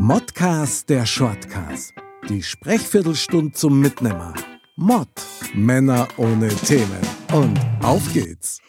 Modcast 0.00 0.88
der 0.90 1.04
Shortcast. 1.04 1.92
Die 2.28 2.40
Sprechviertelstunde 2.40 3.50
zum 3.50 3.80
Mitnehmer. 3.80 4.32
Mod. 4.76 5.08
Männer 5.54 6.06
ohne 6.16 6.50
Themen. 6.50 7.00
Und 7.32 7.58
auf 7.82 8.12
geht's. 8.12 8.60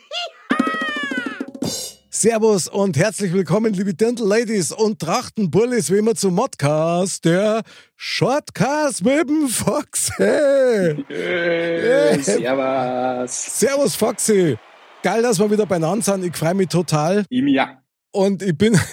Servus 2.09 2.67
und 2.67 2.97
herzlich 2.97 3.31
willkommen, 3.31 3.75
liebe 3.75 3.93
Dirndl-Ladies 3.93 4.71
und 4.71 4.97
Trachtenbullis, 4.97 5.91
wie 5.91 5.99
immer 5.99 6.15
zum 6.15 6.33
Modcast, 6.33 7.25
der 7.25 7.61
Shortcast 7.95 9.05
mit 9.05 9.29
dem 9.29 9.49
Foxy. 9.49 10.11
Hey, 10.17 12.23
servus. 12.23 13.59
Servus, 13.59 13.95
Foxy. 13.95 14.57
Geil, 15.03 15.21
dass 15.21 15.37
wir 15.37 15.51
wieder 15.51 15.67
beieinander 15.67 16.03
sind. 16.03 16.25
Ich 16.25 16.35
freue 16.35 16.55
mich 16.55 16.69
total. 16.69 17.23
Ja. 17.29 17.83
Und 18.11 18.41
ich 18.41 18.57
bin. 18.57 18.75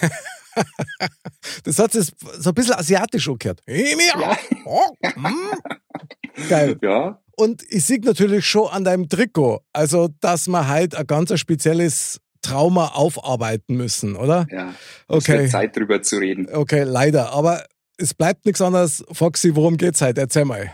das 1.63 1.79
hat 1.79 1.91
sich 1.91 2.11
so 2.39 2.49
ein 2.51 2.53
bisschen 2.53 2.75
asiatisch 2.75 3.27
angehört. 3.27 3.61
Ja. 3.67 4.37
Oh, 4.65 4.81
mm. 5.15 6.49
Geil. 6.49 6.77
Ja. 6.81 7.19
Und 7.35 7.63
ich 7.69 7.85
sehe 7.85 7.99
natürlich 7.99 8.45
schon 8.45 8.67
an 8.69 8.83
deinem 8.83 9.09
Trikot, 9.09 9.61
also 9.73 10.09
dass 10.21 10.47
wir 10.47 10.67
halt 10.67 10.95
ein 10.95 11.05
ganz 11.05 11.37
spezielles 11.39 12.19
Trauma 12.41 12.89
aufarbeiten 12.93 13.75
müssen, 13.75 14.15
oder? 14.15 14.47
Ja. 14.51 14.73
Es 15.07 15.15
Okay. 15.29 15.39
wird 15.39 15.51
Zeit 15.51 15.75
drüber 15.75 16.01
zu 16.01 16.17
reden. 16.17 16.47
Okay, 16.51 16.83
leider. 16.83 17.31
Aber 17.33 17.63
es 17.97 18.13
bleibt 18.13 18.45
nichts 18.45 18.61
anderes. 18.61 19.03
Foxy, 19.11 19.55
worum 19.55 19.77
geht's 19.77 20.01
heute? 20.01 20.21
Erzähl 20.21 20.45
mal. 20.45 20.73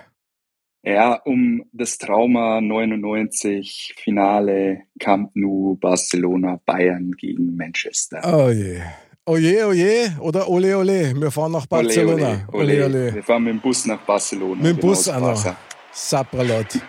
Ja, 0.85 1.13
um 1.23 1.63
das 1.71 1.97
Trauma 1.97 2.59
99 2.59 3.95
Finale 3.97 4.81
Camp 4.99 5.31
Nou 5.33 5.77
Barcelona 5.79 6.59
Bayern 6.65 7.11
gegen 7.17 7.55
Manchester. 7.55 8.19
Oh 8.25 8.49
je. 8.49 8.81
Oh 8.81 9.12
je, 9.37 9.63
oh 9.63 9.73
je. 9.73 10.11
Oder 10.19 10.49
ole, 10.49 10.75
ole. 10.75 11.13
Wir 11.15 11.31
fahren 11.31 11.53
nach 11.53 11.65
Barcelona. 11.65 12.45
Ole, 12.51 12.85
ole. 12.85 13.13
Wir 13.13 13.23
fahren 13.23 13.43
mit 13.43 13.53
dem 13.53 13.61
Bus 13.61 13.85
nach 13.85 14.01
Barcelona. 14.01 14.55
Mit 14.55 14.65
dem 14.65 14.75
genau, 14.75 14.87
Bus 14.87 15.07
auch 15.07 15.19
noch. 15.21 15.55
Sapralot. 15.93 16.79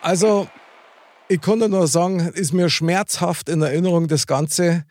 Also, 0.00 0.46
ich 1.28 1.40
dir 1.40 1.68
nur 1.68 1.88
sagen, 1.88 2.20
ist 2.20 2.52
mir 2.52 2.68
schmerzhaft 2.68 3.48
in 3.48 3.60
Erinnerung 3.60 4.06
das 4.06 4.26
Ganze. 4.26 4.84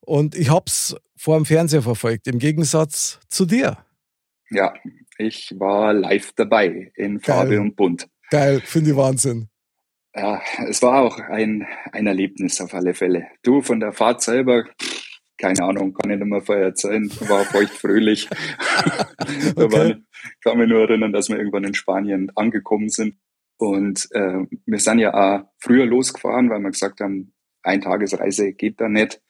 Und 0.00 0.34
ich 0.34 0.50
hab's 0.50 0.96
vor 1.16 1.36
dem 1.36 1.44
Fernseher 1.44 1.82
verfolgt, 1.82 2.26
im 2.26 2.40
Gegensatz 2.40 3.20
zu 3.28 3.46
dir. 3.46 3.78
Ja, 4.50 4.74
ich 5.18 5.54
war 5.56 5.92
live 5.92 6.32
dabei 6.34 6.90
in 6.96 7.20
Farbe 7.20 7.50
Geil. 7.50 7.58
und 7.60 7.76
Bunt. 7.76 8.08
Geil, 8.30 8.60
finde 8.60 8.90
ich 8.90 8.96
Wahnsinn. 8.96 9.48
Ja, 10.16 10.40
es 10.68 10.82
war 10.82 11.02
auch 11.02 11.18
ein, 11.18 11.66
ein 11.92 12.06
Erlebnis 12.06 12.60
auf 12.60 12.74
alle 12.74 12.94
Fälle. 12.94 13.26
Du 13.42 13.62
von 13.62 13.80
der 13.80 13.92
Fahrt 13.92 14.22
selber, 14.22 14.64
pff, 14.80 15.03
keine 15.38 15.62
Ahnung, 15.62 15.94
kann 15.94 16.10
ich 16.10 16.18
nicht 16.18 16.28
mehr 16.28 16.42
vorher 16.42 16.66
erzählen, 16.66 17.10
war 17.28 17.44
feucht 17.44 17.72
fröhlich. 17.72 18.28
Okay. 19.56 19.72
waren, 19.72 20.06
kann 20.42 20.58
mich 20.58 20.68
nur 20.68 20.80
erinnern, 20.80 21.12
dass 21.12 21.28
wir 21.28 21.38
irgendwann 21.38 21.64
in 21.64 21.74
Spanien 21.74 22.30
angekommen 22.34 22.88
sind. 22.88 23.16
Und 23.56 24.08
äh, 24.12 24.44
wir 24.66 24.78
sind 24.78 24.98
ja 24.98 25.14
auch 25.14 25.44
früher 25.58 25.86
losgefahren, 25.86 26.50
weil 26.50 26.60
wir 26.60 26.70
gesagt 26.70 27.00
haben, 27.00 27.32
Eintagesreise 27.62 28.52
geht 28.52 28.80
da 28.80 28.88
nicht. 28.88 29.20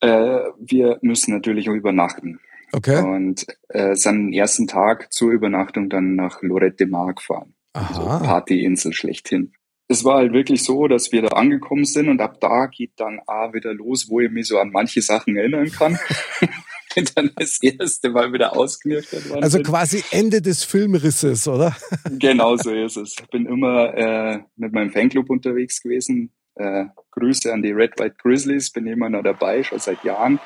Äh, 0.00 0.40
wir 0.58 0.98
müssen 1.02 1.34
natürlich 1.34 1.68
auch 1.68 1.74
übernachten. 1.74 2.40
Okay. 2.72 3.00
Und 3.02 3.46
äh, 3.68 3.94
sind 3.94 4.32
ersten 4.32 4.66
Tag 4.66 5.12
zur 5.12 5.30
Übernachtung 5.30 5.88
dann 5.88 6.16
nach 6.16 6.42
Lorette 6.42 6.86
Mar 6.86 7.14
gefahren 7.14 7.54
so 7.74 8.02
Aha. 8.02 8.18
Partyinsel 8.18 8.92
schlechthin. 8.92 9.52
Es 9.86 10.04
war 10.04 10.16
halt 10.16 10.32
wirklich 10.32 10.64
so, 10.64 10.88
dass 10.88 11.12
wir 11.12 11.22
da 11.22 11.28
angekommen 11.28 11.84
sind 11.84 12.08
und 12.08 12.20
ab 12.20 12.40
da 12.40 12.66
geht 12.66 12.92
dann 12.96 13.20
auch 13.26 13.52
wieder 13.52 13.74
los, 13.74 14.08
wo 14.08 14.20
ich 14.20 14.30
mich 14.30 14.48
so 14.48 14.58
an 14.58 14.70
manche 14.70 15.02
Sachen 15.02 15.36
erinnern 15.36 15.70
kann. 15.70 15.98
Bin 16.94 17.06
dann 17.16 17.30
das 17.34 17.60
erste 17.60 18.10
Mal 18.10 18.32
wieder 18.32 18.56
ausgenüchtert 18.56 19.28
worden. 19.28 19.42
Also 19.42 19.58
bin. 19.58 19.66
quasi 19.66 20.04
Ende 20.12 20.40
des 20.40 20.62
Filmrisses, 20.62 21.48
oder? 21.48 21.76
Genau 22.18 22.56
so 22.56 22.70
ist 22.70 22.96
es. 22.96 23.16
Ich 23.18 23.28
bin 23.30 23.46
immer 23.46 23.92
äh, 23.94 24.38
mit 24.54 24.72
meinem 24.72 24.90
Fanclub 24.90 25.28
unterwegs 25.28 25.82
gewesen. 25.82 26.32
Äh, 26.54 26.84
Grüße 27.10 27.52
an 27.52 27.62
die 27.62 27.72
Red 27.72 27.98
White 27.98 28.14
Grizzlies, 28.22 28.70
bin 28.70 28.86
immer 28.86 29.10
noch 29.10 29.24
dabei, 29.24 29.64
schon 29.64 29.80
seit 29.80 30.04
Jahren. 30.04 30.38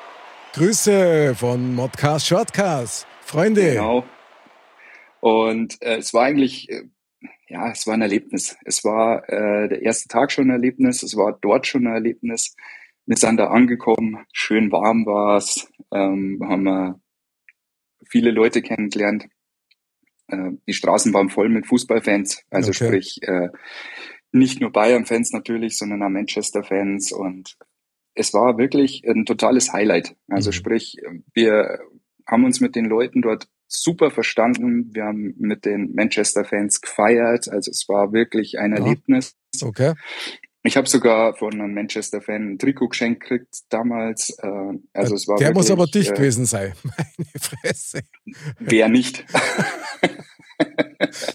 Grüße 0.53 1.35
von 1.35 1.75
Modcast 1.75 2.25
Shortcast. 2.25 3.05
Freunde. 3.21 3.73
Genau. 3.73 4.03
Und 5.19 5.79
äh, 5.81 5.97
es 5.97 6.13
war 6.13 6.23
eigentlich, 6.23 6.69
äh, 6.69 6.83
ja, 7.49 7.71
es 7.71 7.87
war 7.87 7.95
ein 7.95 8.01
Erlebnis. 8.01 8.57
Es 8.63 8.83
war 8.83 9.27
äh, 9.29 9.67
der 9.67 9.81
erste 9.81 10.07
Tag 10.07 10.31
schon 10.31 10.45
ein 10.47 10.51
Erlebnis, 10.53 11.03
es 11.03 11.15
war 11.17 11.37
dort 11.41 11.67
schon 11.67 11.87
ein 11.87 11.93
Erlebnis. 11.93 12.55
Wir 13.05 13.17
sind 13.17 13.37
da 13.37 13.47
angekommen, 13.47 14.25
schön 14.31 14.71
warm 14.71 15.05
war 15.05 15.37
es, 15.37 15.67
ähm, 15.91 16.39
haben 16.47 16.63
wir 16.63 17.01
viele 18.07 18.31
Leute 18.31 18.61
kennengelernt. 18.61 19.27
Äh, 20.27 20.51
die 20.67 20.73
Straßen 20.73 21.13
waren 21.13 21.29
voll 21.29 21.49
mit 21.49 21.65
Fußballfans, 21.67 22.43
also 22.51 22.69
Okay. 22.69 22.85
sprich 22.85 23.19
äh, 23.23 23.49
nicht 24.31 24.61
nur 24.61 24.71
Bayern-Fans 24.71 25.31
natürlich, 25.31 25.77
sondern 25.77 26.03
auch 26.03 26.09
Manchester-Fans 26.09 27.11
und 27.11 27.57
es 28.13 28.33
war 28.33 28.57
wirklich 28.59 29.03
ein 29.07 29.25
totales 29.25 29.73
Highlight. 29.73 30.15
Also 30.27 30.49
Mhm. 30.49 30.53
sprich, 30.53 30.97
wir 31.33 31.79
haben 32.27 32.43
uns 32.43 32.59
mit 32.61 32.75
den 32.75 32.85
Leuten 32.85 33.21
dort 33.23 33.47
super 33.69 34.11
verstanden. 34.11 34.89
Wir 34.93 35.05
haben 35.05 35.33
mit 35.37 35.63
den 35.63 35.93
Manchester-Fans 35.95 36.81
gefeiert. 36.81 37.47
Also 37.49 37.71
es 37.71 37.85
war 37.87 38.11
wirklich 38.11 38.59
ein 38.59 38.71
Ja. 38.71 38.79
Erlebnis. 38.79 39.35
Okay. 39.61 39.93
Ich 40.63 40.75
habe 40.75 40.89
sogar 40.89 41.35
von 41.37 41.53
einem 41.53 41.73
Manchester-Fan 41.73 42.53
ein 42.53 42.57
Trikot 42.57 42.89
geschenkt 42.89 43.21
gekriegt 43.21 43.59
damals. 43.69 44.31
Äh, 44.41 44.47
Also 44.93 45.15
es 45.15 45.25
war 45.27 45.37
Der 45.37 45.53
muss 45.53 45.71
aber 45.71 45.83
wirklich, 45.83 46.05
dicht 46.07 46.11
äh, 46.11 46.15
gewesen 46.15 46.45
sein. 46.45 46.73
Meine 46.83 47.29
Fresse. 47.39 48.01
Wer 48.59 48.89
nicht? 48.89 49.23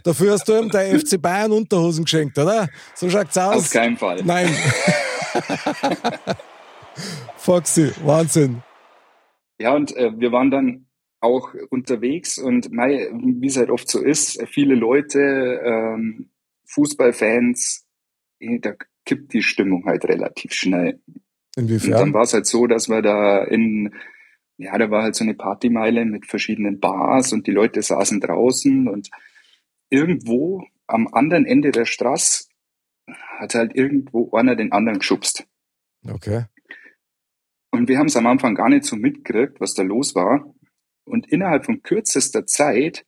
Dafür 0.05 0.33
hast 0.33 0.47
du 0.47 0.59
ihm 0.59 0.69
der 0.69 0.99
FC 1.01 1.21
Bayern 1.21 1.53
Unterhosen 1.53 2.05
geschenkt, 2.05 2.37
oder? 2.39 2.69
So 2.95 3.09
schaut's 3.09 3.39
Auf 3.39 3.55
aus. 3.57 3.71
keinen 3.71 3.97
Fall. 3.97 4.21
Nein. 4.25 4.55
Foxy, 7.37 7.93
Wahnsinn. 8.05 8.63
Ja, 9.59 9.75
und 9.75 9.97
äh, 9.97 10.11
wir 10.19 10.33
waren 10.33 10.51
dann 10.51 10.87
auch 11.25 11.55
unterwegs 11.71 12.39
und 12.39 12.71
mei, 12.71 13.11
wie 13.13 13.47
es 13.47 13.57
halt 13.57 13.71
oft 13.71 13.89
so 13.89 14.01
ist, 14.01 14.41
viele 14.49 14.75
Leute, 14.75 15.61
ähm, 15.65 16.31
Fußballfans, 16.67 17.87
eh, 18.41 18.59
da 18.59 18.75
kippt 19.05 19.33
die 19.33 19.43
Stimmung 19.43 19.85
halt 19.87 20.05
relativ 20.05 20.53
schnell. 20.53 21.01
Und 21.57 21.69
dann 21.69 21.69
Inwiefern? 21.69 22.15
war 22.15 22.23
es 22.23 22.35
halt 22.35 22.47
so, 22.47 22.67
dass 22.67 22.89
wir 22.89 23.03
da 23.03 23.45
in, 23.45 23.95
ja, 24.57 24.77
da 24.77 24.91
war 24.91 25.03
halt 25.03 25.15
so 25.15 25.25
eine 25.25 25.35
Partymeile 25.35 26.05
mit 26.05 26.27
verschiedenen 26.27 26.81
Bars 26.81 27.33
und 27.33 27.47
die 27.47 27.53
Leute 27.53 27.83
saßen 27.83 28.21
draußen 28.21 28.89
und 28.89 29.11
irgendwo 29.91 30.65
am 30.87 31.09
anderen 31.09 31.47
Ende 31.47 31.71
der 31.71 31.87
Straße 31.87 32.47
hat 33.39 33.55
halt 33.55 33.75
irgendwo 33.75 34.31
einer 34.33 34.57
den 34.57 34.73
anderen 34.73 34.99
geschubst. 34.99 35.47
Okay. 36.07 36.45
Und 37.71 37.89
wir 37.89 37.99
haben 37.99 38.07
es 38.07 38.17
am 38.17 38.27
Anfang 38.27 38.55
gar 38.55 38.69
nicht 38.69 38.85
so 38.85 38.97
mitgekriegt, 38.97 39.61
was 39.61 39.75
da 39.75 39.83
los 39.83 40.15
war. 40.15 40.55
Und 41.05 41.31
innerhalb 41.31 41.65
von 41.65 41.83
kürzester 41.83 42.47
Zeit 42.47 43.05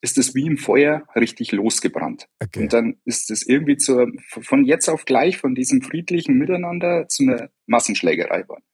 ist 0.00 0.18
es 0.18 0.34
wie 0.34 0.46
im 0.46 0.58
Feuer 0.58 1.06
richtig 1.16 1.52
losgebrannt. 1.52 2.28
okay. 2.40 2.62
Und 2.62 2.72
dann 2.72 2.98
ist 3.04 3.30
es 3.30 3.46
irgendwie 3.46 3.76
zur, 3.76 4.10
von 4.28 4.64
jetzt 4.64 4.88
auf 4.88 5.04
gleich 5.04 5.38
von 5.38 5.54
diesem 5.54 5.82
friedlichen 5.82 6.38
Miteinander 6.38 7.08
zu 7.08 7.24
einer 7.24 7.50
Massenschlägerei 7.66 8.42
geworden. 8.42 8.64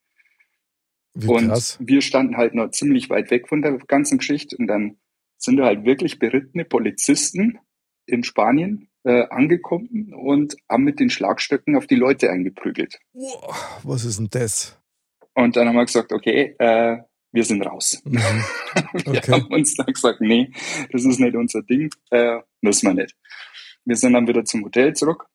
Und 1.14 1.48
krass. 1.48 1.78
wir 1.80 2.02
standen 2.02 2.36
halt 2.36 2.54
noch 2.54 2.70
ziemlich 2.70 3.08
weit 3.08 3.30
weg 3.30 3.48
von 3.48 3.62
der 3.62 3.78
ganzen 3.86 4.18
Geschichte. 4.18 4.56
Und 4.56 4.66
dann 4.66 4.98
sind 5.38 5.56
da 5.56 5.64
halt 5.64 5.84
wirklich 5.84 6.18
berittene 6.18 6.64
Polizisten 6.64 7.58
in 8.06 8.24
Spanien 8.24 8.88
äh, 9.04 9.26
angekommen 9.28 10.12
und 10.14 10.56
haben 10.68 10.84
mit 10.84 10.98
den 11.00 11.10
Schlagstöcken 11.10 11.76
auf 11.76 11.86
die 11.86 11.94
Leute 11.94 12.30
eingeprügelt. 12.30 12.98
Wow, 13.12 13.80
was 13.84 14.04
ist 14.04 14.18
denn 14.18 14.28
das? 14.30 14.78
Und 15.34 15.56
dann 15.56 15.68
haben 15.68 15.76
wir 15.76 15.84
gesagt, 15.84 16.12
okay, 16.12 16.54
äh, 16.58 16.98
wir 17.34 17.44
sind 17.44 17.62
raus. 17.66 18.00
Mhm. 18.04 18.14
Wir 19.04 19.18
Okay. 19.18 19.32
haben 19.32 19.46
uns 19.52 19.74
dann 19.74 19.86
gesagt, 19.92 20.20
nee, 20.20 20.50
das 20.90 21.04
ist 21.04 21.18
nicht 21.20 21.34
unser 21.36 21.62
Ding, 21.62 21.90
äh, 22.10 22.38
müssen 22.60 22.86
wir 22.88 22.94
nicht. 23.02 23.16
Wir 23.84 23.96
sind 23.96 24.12
dann 24.14 24.26
wieder 24.28 24.44
zum 24.44 24.64
Hotel 24.64 24.94
zurück, 24.94 25.26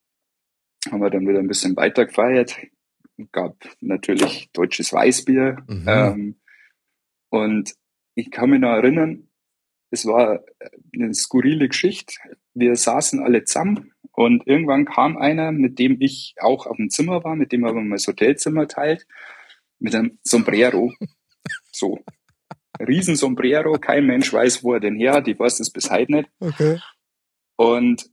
haben 0.90 1.02
wir 1.02 1.10
dann 1.10 1.28
wieder 1.28 1.40
ein 1.40 1.48
bisschen 1.48 1.76
weiter 1.76 2.06
gefeiert, 2.06 2.58
gab 3.32 3.56
natürlich 3.82 4.50
deutsches 4.54 4.92
Weißbier. 4.94 5.58
Mhm. 5.68 5.86
Ähm, 5.88 6.40
und 7.30 7.76
ich 8.16 8.32
kann 8.32 8.50
mich 8.50 8.60
noch 8.62 8.70
erinnern, 8.72 9.28
es 9.92 10.06
war 10.06 10.44
eine 10.94 11.14
skurrile 11.14 11.68
Geschichte. 11.68 12.14
Wir 12.54 12.76
saßen 12.76 13.22
alle 13.22 13.44
zusammen 13.44 13.94
und 14.12 14.46
irgendwann 14.48 14.86
kam 14.86 15.18
einer, 15.18 15.52
mit 15.52 15.80
dem 15.80 15.98
ich 16.02 16.36
auch 16.40 16.66
auf 16.66 16.78
dem 16.78 16.90
Zimmer 16.90 17.24
war, 17.24 17.36
mit 17.36 17.52
dem 17.52 17.66
aber 17.66 17.82
mal 17.82 17.96
das 17.96 18.08
Hotelzimmer 18.08 18.68
teilt, 18.68 19.06
mit 19.80 19.96
einem 19.96 20.20
Sombrero. 20.24 20.94
So. 21.80 22.00
Riesen 22.80 23.16
Sombrero, 23.16 23.74
kein 23.80 24.06
Mensch 24.06 24.32
weiß, 24.32 24.64
wo 24.64 24.74
er 24.74 24.80
denn 24.80 24.96
her 24.96 25.14
hat, 25.14 25.28
ich 25.28 25.40
weiß 25.40 25.58
das 25.58 25.70
bis 25.72 25.90
heute 25.90 26.12
nicht. 26.12 26.30
Okay. 26.40 26.80
Und 27.58 28.10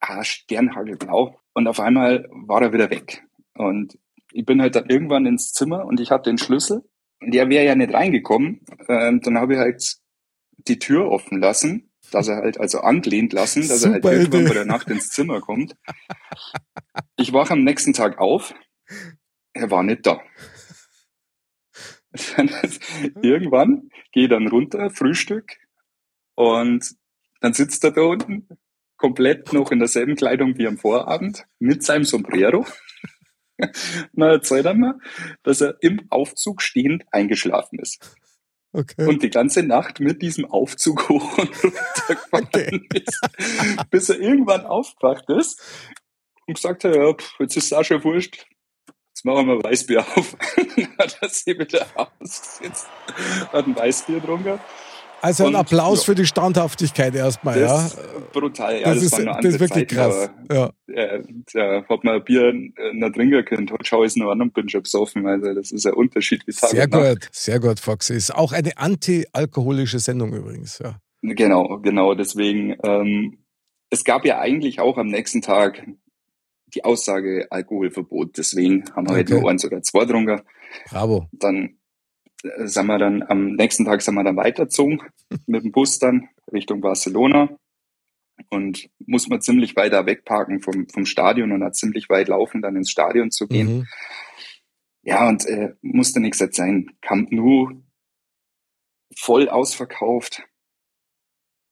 ah, 0.00 0.24
Sternhagelblau. 0.24 1.38
Und 1.54 1.68
auf 1.68 1.80
einmal 1.80 2.28
war 2.30 2.62
er 2.62 2.72
wieder 2.72 2.90
weg. 2.90 3.24
Und 3.54 3.98
ich 4.32 4.44
bin 4.44 4.60
halt 4.60 4.74
dann 4.76 4.88
irgendwann 4.88 5.26
ins 5.26 5.52
Zimmer 5.52 5.84
und 5.84 6.00
ich 6.00 6.10
hatte 6.10 6.30
den 6.30 6.38
Schlüssel. 6.38 6.82
Und 7.20 7.32
der 7.32 7.48
wäre 7.48 7.64
ja 7.64 7.74
nicht 7.74 7.94
reingekommen. 7.94 8.60
Ähm, 8.88 9.20
dann 9.22 9.38
habe 9.38 9.54
ich 9.54 9.58
halt 9.58 9.96
die 10.58 10.78
Tür 10.78 11.10
offen 11.10 11.40
lassen, 11.40 11.90
dass 12.10 12.28
er 12.28 12.36
halt 12.36 12.58
also 12.60 12.80
angelehnt 12.80 13.32
lassen, 13.32 13.66
dass 13.66 13.80
Super 13.80 13.96
er 13.98 14.02
halt 14.02 14.04
irgendwann 14.04 14.40
Idee. 14.40 14.48
bei 14.48 14.54
der 14.54 14.64
Nacht 14.66 14.88
ins 14.88 15.10
Zimmer 15.10 15.40
kommt. 15.40 15.76
Ich 17.16 17.32
wache 17.32 17.52
am 17.52 17.64
nächsten 17.64 17.92
Tag 17.92 18.18
auf, 18.18 18.54
er 19.54 19.70
war 19.70 19.82
nicht 19.82 20.06
da. 20.06 20.20
Irgendwann 23.22 23.90
gehe 24.12 24.24
ich 24.24 24.30
dann 24.30 24.48
runter, 24.48 24.90
Frühstück 24.90 25.56
und 26.34 26.94
dann 27.40 27.52
sitzt 27.52 27.84
er 27.84 27.92
da 27.92 28.02
unten, 28.02 28.48
komplett 28.96 29.52
noch 29.52 29.70
in 29.70 29.78
derselben 29.78 30.16
Kleidung 30.16 30.56
wie 30.58 30.66
am 30.66 30.78
Vorabend, 30.78 31.44
mit 31.58 31.82
seinem 31.82 32.04
Sombrero. 32.04 32.66
Na, 34.12 34.32
erzählt 34.32 34.66
er 34.66 34.74
mir, 34.74 34.98
dass 35.42 35.60
er 35.60 35.76
im 35.80 36.06
Aufzug 36.10 36.62
stehend 36.62 37.04
eingeschlafen 37.10 37.78
ist 37.78 38.16
Okay. 38.72 39.06
und 39.06 39.22
die 39.22 39.30
ganze 39.30 39.62
Nacht 39.62 40.00
mit 40.00 40.20
diesem 40.20 40.44
Aufzug 40.44 41.08
hoch 41.08 41.38
und 41.38 41.64
runter 41.64 42.14
gefahren 42.14 42.86
ist, 42.92 43.20
bis 43.90 44.10
er 44.10 44.20
irgendwann 44.20 44.66
aufgewacht 44.66 45.24
ist 45.30 45.62
und 46.46 46.54
gesagt 46.54 46.84
hat, 46.84 46.94
ja, 46.94 47.14
pff, 47.14 47.40
jetzt 47.40 47.56
ist 47.56 47.86
schon 47.86 48.04
wurscht, 48.04 48.46
machen 49.26 49.46
wir 49.48 49.62
Weißbier 49.62 50.00
auf. 50.00 50.36
Hat 50.98 51.18
er 51.20 51.28
sich 51.28 51.58
wieder 51.58 51.86
ausgesetzt, 51.94 52.86
hat 53.52 53.66
ein 53.66 53.76
Weißbier 53.76 54.20
getrunken. 54.20 54.58
also 55.20 55.44
ein 55.44 55.48
und- 55.48 55.56
Applaus 55.56 56.00
ja. 56.00 56.04
für 56.06 56.14
die 56.14 56.26
Standhaftigkeit 56.26 57.14
erstmal, 57.14 57.58
ja. 57.60 57.66
Das 57.66 57.94
ist 57.94 58.32
brutal, 58.32 58.80
ja, 58.80 58.94
Das, 58.94 59.02
das, 59.10 59.18
ist, 59.18 59.26
das 59.26 59.44
ist 59.44 59.60
wirklich 59.60 59.88
Zeit, 59.88 59.96
krass. 59.98 60.30
aber 60.48 60.72
Ja. 60.88 60.94
äh, 60.94 61.22
da 61.52 61.84
hat 61.88 62.04
man 62.04 62.14
ein 62.16 62.24
Bier 62.24 62.52
noch 62.92 63.10
trinken 63.10 63.44
können, 63.44 63.70
heute 63.70 63.84
schaue 63.84 64.06
ich 64.06 64.12
es 64.12 64.16
noch 64.16 64.30
an 64.30 64.40
und 64.42 64.54
bin 64.54 64.68
schon 64.68 64.82
besoffen, 64.82 65.26
also 65.26 65.52
das 65.54 65.72
ist 65.72 65.86
ein 65.86 65.94
Unterschied 65.94 66.46
wie 66.46 66.52
Tag 66.52 66.70
Sehr 66.70 66.86
Nacht. 66.88 67.02
gut, 67.22 67.28
sehr 67.32 67.60
gut, 67.60 67.80
Foxy. 67.80 68.14
Ist 68.14 68.34
auch 68.34 68.52
eine 68.52 68.76
anti-alkoholische 68.78 69.98
Sendung 69.98 70.32
übrigens, 70.32 70.78
ja. 70.78 70.98
Genau, 71.22 71.78
genau. 71.80 72.14
Deswegen, 72.14 72.76
ähm, 72.84 73.38
es 73.90 74.04
gab 74.04 74.24
ja 74.24 74.38
eigentlich 74.38 74.80
auch 74.80 74.96
am 74.98 75.08
nächsten 75.08 75.42
Tag 75.42 75.82
die 76.76 76.84
Aussage 76.84 77.46
Alkoholverbot. 77.50 78.36
Deswegen 78.38 78.84
haben 78.94 79.08
wir 79.08 79.18
Okay. 79.18 79.40
nur 79.40 79.50
eins 79.50 79.64
oder 79.64 79.82
zwei 79.82 80.04
getrunken. 80.04 80.42
Bravo. 80.90 81.28
Dann 81.32 81.78
äh, 82.44 82.66
sind 82.66 82.86
wir 82.86 82.98
dann 82.98 83.22
am 83.22 83.52
nächsten 83.52 83.84
Tag 83.84 84.02
sind 84.02 84.14
wir 84.14 84.24
dann 84.24 84.36
weitergezogen 84.36 85.00
mit 85.46 85.64
dem 85.64 85.72
Bus 85.72 85.98
dann 85.98 86.28
Richtung 86.52 86.80
Barcelona 86.80 87.56
und 88.50 88.88
muss 89.06 89.28
man 89.28 89.40
ziemlich 89.40 89.74
weiter 89.76 90.06
wegparken 90.06 90.60
vom, 90.60 90.86
vom 90.88 91.06
Stadion 91.06 91.52
und 91.52 91.64
hat 91.64 91.74
ziemlich 91.74 92.08
weit 92.08 92.28
laufen, 92.28 92.62
dann 92.62 92.76
ins 92.76 92.90
Stadion 92.90 93.30
zu 93.30 93.48
gehen. 93.48 93.78
Mhm. 93.78 93.86
Ja, 95.02 95.28
und 95.28 95.46
äh, 95.46 95.74
musste 95.82 96.20
nichts 96.20 96.38
sein. 96.52 96.90
Camp 97.00 97.32
Nou 97.32 97.70
voll 99.16 99.48
ausverkauft. 99.48 100.42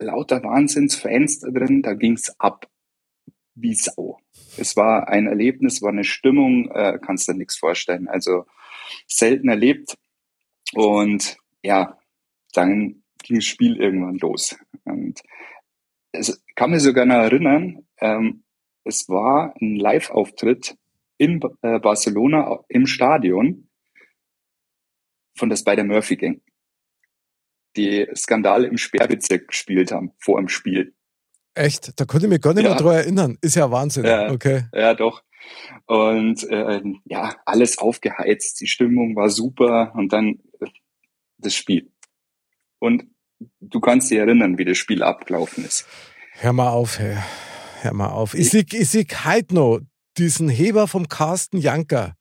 Lauter 0.00 0.42
Wahnsinnsfans 0.42 1.40
da 1.40 1.50
drin, 1.50 1.82
da 1.82 1.94
ging's 1.94 2.34
ab 2.38 2.68
wie 3.54 3.74
Sau. 3.74 4.18
Es 4.56 4.76
war 4.76 5.08
ein 5.08 5.26
Erlebnis, 5.26 5.82
war 5.82 5.90
eine 5.90 6.04
Stimmung, 6.04 6.70
äh, 6.70 6.98
kannst 7.00 7.28
du 7.28 7.32
nichts 7.32 7.56
vorstellen. 7.56 8.08
Also 8.08 8.46
selten 9.06 9.48
erlebt. 9.48 9.96
Und 10.74 11.36
ja, 11.62 11.98
dann 12.52 13.02
ging 13.22 13.36
das 13.36 13.44
Spiel 13.44 13.80
irgendwann 13.80 14.18
los. 14.18 14.56
Und 14.84 15.22
es 16.12 16.42
kann 16.54 16.70
mich 16.70 16.82
sogar 16.82 17.06
noch 17.06 17.16
erinnern, 17.16 17.86
ähm, 17.98 18.44
es 18.84 19.08
war 19.08 19.54
ein 19.60 19.76
Live-Auftritt 19.76 20.76
in 21.16 21.40
äh, 21.62 21.78
Barcelona 21.78 22.60
im 22.68 22.86
Stadion 22.86 23.68
von 25.36 25.48
der 25.48 25.56
Spider-Murphy 25.56 26.16
Gang, 26.16 26.42
die 27.76 28.06
Skandale 28.14 28.68
im 28.68 28.76
Sperrbezirk 28.76 29.48
gespielt 29.48 29.90
haben 29.90 30.12
vor 30.18 30.38
dem 30.38 30.48
Spiel. 30.48 30.94
Echt? 31.54 31.92
Da 31.98 32.04
konnte 32.04 32.26
ich 32.26 32.30
mich 32.30 32.40
gar 32.40 32.54
nicht 32.54 32.64
Ja. 32.64 32.70
mehr 32.70 32.78
dran 32.78 32.94
erinnern. 32.96 33.38
Ist 33.40 33.54
ja 33.56 33.70
Wahnsinn. 33.70 34.04
Ja. 34.04 34.30
Okay. 34.30 34.64
Ja, 34.74 34.94
doch. 34.94 35.22
Und 35.86 36.42
äh, 36.50 36.80
ja, 37.04 37.34
alles 37.44 37.78
aufgeheizt, 37.78 38.60
die 38.60 38.66
Stimmung 38.66 39.14
war 39.16 39.28
super 39.30 39.92
und 39.94 40.12
dann 40.12 40.38
äh, 40.60 40.66
das 41.38 41.54
Spiel. 41.54 41.90
Und 42.78 43.04
du 43.60 43.80
kannst 43.80 44.10
dich 44.10 44.18
erinnern, 44.18 44.56
wie 44.58 44.64
das 44.64 44.78
Spiel 44.78 45.02
abgelaufen 45.02 45.64
ist. 45.64 45.86
Hör 46.32 46.52
mal 46.52 46.70
auf, 46.70 46.98
hey. 46.98 47.16
Hör 47.82 47.92
mal 47.92 48.08
auf. 48.08 48.34
Ich 48.34 48.50
sehe 48.50 48.64
ich 48.72 48.88
seh 48.88 49.06
heute 49.24 49.54
noch 49.54 49.80
diesen 50.16 50.48
Heber 50.48 50.88
vom 50.88 51.08
Carsten 51.08 51.58
Janker, 51.58 52.14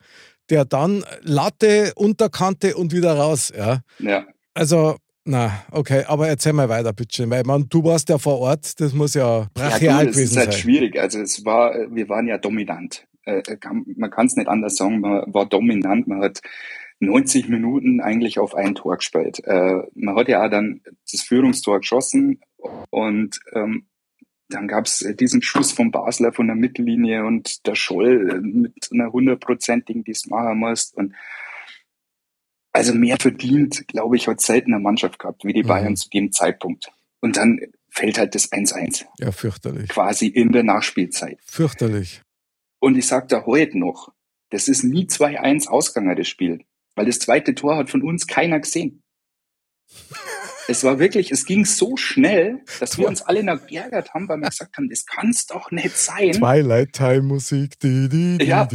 der 0.49 0.65
dann 0.65 1.05
Latte, 1.21 1.93
Unterkante 1.95 2.75
und 2.75 2.91
wieder 2.91 3.15
raus. 3.17 3.53
Ja. 3.55 3.79
Ja, 3.99 4.25
Also, 4.53 4.97
na, 5.25 5.63
okay, 5.71 6.03
aber 6.07 6.27
erzähl 6.27 6.53
mal 6.53 6.69
weiter, 6.69 6.93
bitte. 6.93 7.29
Weil 7.29 7.43
man, 7.43 7.67
du 7.69 7.83
warst 7.83 8.09
ja 8.09 8.17
vor 8.17 8.39
Ort, 8.39 8.79
das 8.79 8.93
muss 8.93 9.13
ja 9.13 9.41
ja 9.41 9.47
brachial 9.53 10.07
es 10.07 10.15
gewesen 10.15 10.31
ist 10.31 10.37
halt 10.37 10.51
sein. 10.53 10.61
schwierig. 10.61 10.99
Also 10.99 11.19
es 11.19 11.45
war, 11.45 11.73
wir 11.89 12.09
waren 12.09 12.27
ja 12.27 12.37
dominant. 12.37 13.07
Äh, 13.25 13.41
kann- 13.57 13.85
man 13.95 14.09
kann 14.11 14.25
es 14.27 14.35
nicht 14.35 14.47
anders 14.49 14.75
sagen, 14.75 14.99
man 14.99 15.33
war 15.33 15.45
dominant. 15.45 16.07
Man 16.07 16.21
hat 16.21 16.41
90 16.99 17.49
Minuten 17.49 18.01
eigentlich 18.01 18.39
auf 18.39 18.53
ein 18.55 18.75
Tor 18.75 18.97
gespielt. 18.97 19.41
Äh, 19.45 19.83
man 19.95 20.15
hat 20.15 20.27
ja 20.27 20.45
auch 20.45 20.49
dann 20.49 20.81
das 21.11 21.21
Führungstor 21.21 21.79
geschossen 21.79 22.39
und 22.89 23.39
ähm, 23.53 23.85
dann 24.49 24.67
gab 24.67 24.85
es 24.85 24.99
diesen 25.19 25.41
Schuss 25.41 25.71
vom 25.71 25.89
Basler 25.91 26.31
von 26.31 26.47
der 26.47 26.55
Mittellinie 26.55 27.25
und 27.25 27.65
der 27.65 27.75
Scholl 27.75 28.29
äh, 28.29 28.39
mit 28.39 28.89
einer 28.93 29.11
hundertprozentigen, 29.11 30.03
die 30.03 30.11
es 30.11 30.27
machen 30.27 30.59
musst. 30.59 30.95
Und 30.95 31.13
also 32.73 32.93
mehr 32.93 33.17
verdient, 33.19 33.87
glaube 33.87 34.17
ich, 34.17 34.27
hat 34.27 34.41
selten 34.41 34.73
eine 34.73 34.81
Mannschaft 34.83 35.19
gehabt, 35.19 35.45
wie 35.45 35.53
die 35.53 35.63
Mhm. 35.63 35.67
Bayern 35.67 35.95
zu 35.95 36.09
dem 36.09 36.31
Zeitpunkt. 36.31 36.91
Und 37.21 37.37
dann 37.37 37.59
fällt 37.89 38.17
halt 38.17 38.35
das 38.35 38.51
1-1 38.51 39.05
Ja, 39.19 39.31
fürchterlich. 39.31 39.87
quasi 39.89 40.27
in 40.27 40.51
der 40.51 40.63
Nachspielzeit. 40.63 41.39
Fürchterlich. 41.45 42.21
Und 42.79 42.97
ich 42.97 43.07
sag 43.07 43.29
da 43.29 43.45
heute 43.45 43.77
noch, 43.77 44.11
das 44.49 44.67
ist 44.67 44.83
nie 44.83 45.05
2-1 45.07 45.67
ausgegangen, 45.67 46.15
das 46.17 46.27
Spiel. 46.27 46.65
Weil 46.95 47.05
das 47.05 47.19
zweite 47.19 47.55
Tor 47.55 47.77
hat 47.77 47.89
von 47.89 48.01
uns 48.01 48.27
keiner 48.27 48.59
gesehen. 48.59 49.01
Es 50.67 50.83
war 50.83 50.99
wirklich, 50.99 51.31
es 51.31 51.45
ging 51.45 51.65
so 51.65 51.97
schnell, 51.97 52.63
dass 52.79 52.97
wir 52.97 53.07
uns 53.07 53.21
alle 53.21 53.43
noch 53.43 53.67
geärgert 53.67 54.13
haben, 54.13 54.29
weil 54.29 54.37
wir 54.37 54.49
gesagt 54.49 54.77
haben, 54.77 54.89
das 54.89 55.05
kann's 55.05 55.45
doch 55.45 55.71
nicht 55.71 55.97
sein. 55.97 56.31
Twilight 56.33 56.93
Time 56.93 57.23
Musik. 57.23 57.79
Die, 57.79 58.07
die, 58.07 58.37
die, 58.37 58.45
Ja. 58.45 58.67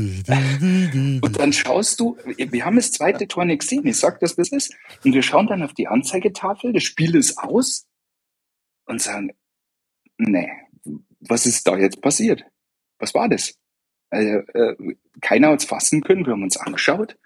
Und 1.23 1.39
dann 1.39 1.53
schaust 1.53 2.01
du, 2.01 2.17
wir 2.37 2.65
haben 2.65 2.77
das 2.77 2.93
zweite 2.93 3.27
Tor 3.27 3.45
nicht 3.45 3.61
gesehen, 3.61 3.87
ich 3.87 3.97
sag 3.97 4.21
das, 4.21 4.37
was 4.37 4.53
ist. 4.53 4.75
Und 5.05 5.15
wir 5.15 5.23
schauen 5.23 5.47
dann 5.47 5.63
auf 5.63 5.73
die 5.73 5.89
Anzeigetafel, 5.89 6.73
das 6.73 6.83
Spiel 6.83 7.15
ist 7.15 7.39
aus 7.39 7.87
und 8.87 9.01
sagen, 9.01 9.33
nee, 10.19 10.51
was 11.21 11.47
ist 11.47 11.67
da 11.67 11.77
jetzt 11.77 12.01
passiert? 12.01 12.45
Was 12.99 13.15
war 13.15 13.29
das? 13.29 13.55
Also, 14.11 14.39
äh, 14.55 14.75
keiner 15.21 15.49
hat 15.49 15.61
es 15.61 15.67
fassen 15.67 16.03
können, 16.03 16.27
wir 16.27 16.33
haben 16.33 16.43
uns 16.43 16.57
angeschaut. 16.57 17.17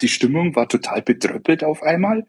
Die 0.00 0.08
Stimmung 0.08 0.56
war 0.56 0.68
total 0.68 1.02
betröppelt 1.02 1.62
auf 1.62 1.82
einmal. 1.82 2.26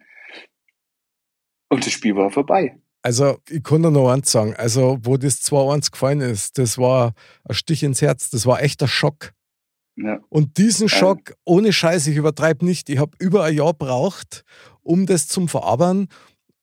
Und 1.69 1.85
das 1.85 1.93
Spiel 1.93 2.15
war 2.15 2.29
vorbei. 2.31 2.77
Also, 3.01 3.37
ich 3.49 3.61
kann 3.63 3.81
nur 3.81 3.91
noch 3.91 4.09
eins 4.09 4.31
sagen. 4.31 4.55
Also, 4.55 4.97
wo 5.03 5.17
das 5.17 5.41
2-1 5.43 5.91
gefallen 5.91 6.21
ist, 6.21 6.57
das 6.57 6.77
war 6.77 7.13
ein 7.43 7.53
Stich 7.53 7.83
ins 7.83 8.01
Herz. 8.01 8.29
Das 8.31 8.45
war 8.45 8.61
echt 8.63 8.81
ein 8.81 8.87
Schock. 8.87 9.31
Ja, 9.97 10.19
Und 10.29 10.57
diesen 10.57 10.87
Ja. 10.87 10.97
Schock, 10.97 11.33
ohne 11.45 11.71
Scheiß, 11.71 12.07
ich 12.07 12.17
übertreibe 12.17 12.65
nicht, 12.65 12.89
ich 12.89 12.97
habe 12.99 13.15
über 13.19 13.43
ein 13.45 13.55
Jahr 13.55 13.73
braucht, 13.73 14.43
um 14.81 15.05
das 15.05 15.27
zum 15.27 15.47
Verarbeiten. 15.47 16.07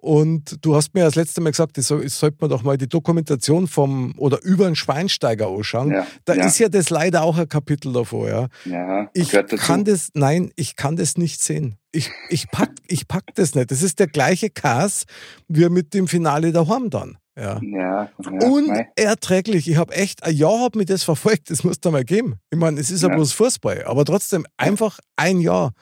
Und 0.03 0.65
du 0.67 0.75
hast 0.75 0.95
mir 0.95 1.05
das 1.05 1.15
letzte 1.15 1.41
Mal 1.41 1.51
gesagt, 1.51 1.79
ich, 1.79 1.87
soll, 1.87 2.05
ich 2.05 2.13
sollte 2.13 2.39
mir 2.41 2.49
doch 2.49 2.65
mal 2.65 2.77
die 2.77 2.89
Dokumentation 2.89 3.69
vom 3.69 4.13
oder 4.19 4.43
über 4.43 4.65
den 4.65 4.75
Schweinsteiger 4.75 5.47
anschauen. 5.47 5.93
ja, 5.93 6.05
Da 6.25 6.35
ja, 6.35 6.45
ist 6.47 6.59
ja 6.59 6.69
das 6.69 6.91
leider 6.91 7.23
auch 7.23 7.39
ein 7.39 7.49
Kapitel 7.49 7.93
davor, 7.93 8.29
ja. 8.29 8.49
ja, 8.65 9.09
Ich 9.15 9.31
kann 9.59 9.85
das, 9.85 10.09
nein, 10.15 10.51
ich 10.57 10.75
kann 10.75 10.97
das 10.97 11.17
nicht 11.19 11.41
sehen. 11.41 11.77
Ich, 11.93 12.11
ich, 12.31 12.51
pack, 12.51 12.73
ich 12.89 13.07
pack 13.07 13.27
das 13.37 13.55
nicht. 13.55 13.71
Das 13.71 13.81
ist 13.81 14.01
der 14.01 14.09
gleiche 14.09 14.51
Cast 14.51 15.05
wie 15.47 15.69
mit 15.69 15.95
dem 15.95 16.09
Finale 16.09 16.51
daheim 16.51 16.91
dann. 16.91 17.17
Ja. 17.39 17.61
ja, 17.63 18.11
ja. 18.19 18.49
Unerträglich. 18.49 19.69
Ich 19.69 19.77
habe 19.77 19.95
echt, 19.95 20.25
ein 20.25 20.35
Jahr 20.35 20.65
hat 20.65 20.75
mich 20.75 20.87
das 20.87 21.05
verfolgt. 21.05 21.49
Das 21.49 21.63
muss 21.63 21.79
da 21.79 21.93
mal 21.93 22.05
geben. 22.05 22.41
Ich 22.51 22.59
meine, 22.59 22.81
es 22.81 22.91
ist 22.91 23.03
ja 23.03 23.09
Ja. 23.09 23.15
bloß 23.15 23.33
Fußball, 23.35 23.85
aber 23.85 24.05
trotzdem 24.05 24.47
einfach 24.57 24.99
ein 25.15 25.41
Jahr. 25.41 25.73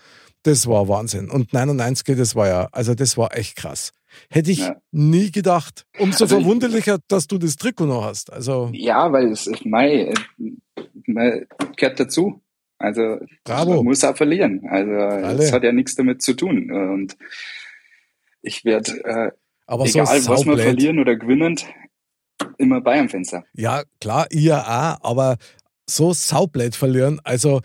Das 0.42 0.66
war 0.66 0.88
Wahnsinn. 0.88 1.30
Und 1.30 1.54
99, 1.54 2.16
das 2.16 2.34
war 2.34 2.48
ja, 2.48 2.68
also 2.72 2.94
das 2.94 3.16
war 3.16 3.34
echt 3.34 3.56
krass. 3.56 3.92
Hätte 4.30 4.50
ich 4.50 4.58
Ja. 4.60 4.76
nie 4.92 5.30
gedacht. 5.30 5.84
Umso 5.98 6.24
Also 6.24 6.36
ich- 6.38 6.42
verwunderlicher, 6.42 6.98
dass 7.08 7.26
du 7.26 7.38
das 7.38 7.56
Trikot 7.56 7.86
noch 7.86 8.04
hast. 8.04 8.32
Also 8.32 8.70
Ja, 8.72 9.10
weil 9.12 9.30
es 9.32 9.50
mei, 9.64 10.12
gehört 11.76 12.00
dazu. 12.00 12.42
Also 12.78 13.18
Bravo. 13.44 13.76
man 13.76 13.84
muss 13.84 14.02
auch 14.04 14.16
verlieren. 14.16 14.66
Also 14.68 14.90
es 15.42 15.52
hat 15.52 15.62
ja 15.64 15.72
nichts 15.72 15.94
damit 15.96 16.22
zu 16.22 16.34
tun. 16.34 16.70
Und 16.70 17.16
ich 18.42 18.64
werde, 18.64 18.92
äh, 19.04 19.30
aber 19.66 19.84
egal 19.86 20.06
so 20.20 20.30
was 20.32 20.46
wir 20.46 20.56
verlieren 20.56 20.98
oder 20.98 21.16
gewinnen, 21.16 21.56
immer 22.56 22.80
bei 22.80 22.98
am 22.98 23.08
Fenster. 23.10 23.44
Ja, 23.52 23.82
klar, 24.00 24.26
ihr 24.30 24.56
auch, 24.58 24.98
aber 25.02 25.36
so 25.88 26.12
saublöd 26.14 26.74
verlieren, 26.74 27.20
also 27.24 27.60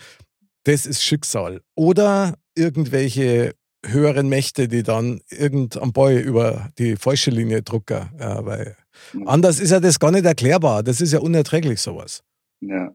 das 0.64 0.86
ist 0.86 1.02
Schicksal. 1.04 1.62
Oder 1.76 2.36
irgendwelche 2.56 3.54
höheren 3.88 4.30
Mächte, 4.30 4.68
die 4.68 4.84
dann 4.84 5.22
irgendein 5.30 5.92
Boy 5.94 6.20
über 6.20 6.70
die 6.78 6.96
falsche 6.96 7.32
Linie 7.32 7.62
drucken. 7.62 8.10
Ja, 8.20 8.46
weil 8.46 8.76
Ja. 9.14 9.26
anders 9.28 9.60
ist 9.60 9.72
ja 9.72 9.80
das 9.80 10.00
gar 10.00 10.12
nicht 10.12 10.26
erklärbar. 10.26 10.84
Das 10.84 11.02
ist 11.02 11.12
ja 11.14 11.20
unerträglich, 11.20 11.82
sowas. 11.82 12.24
Ja. 12.62 12.92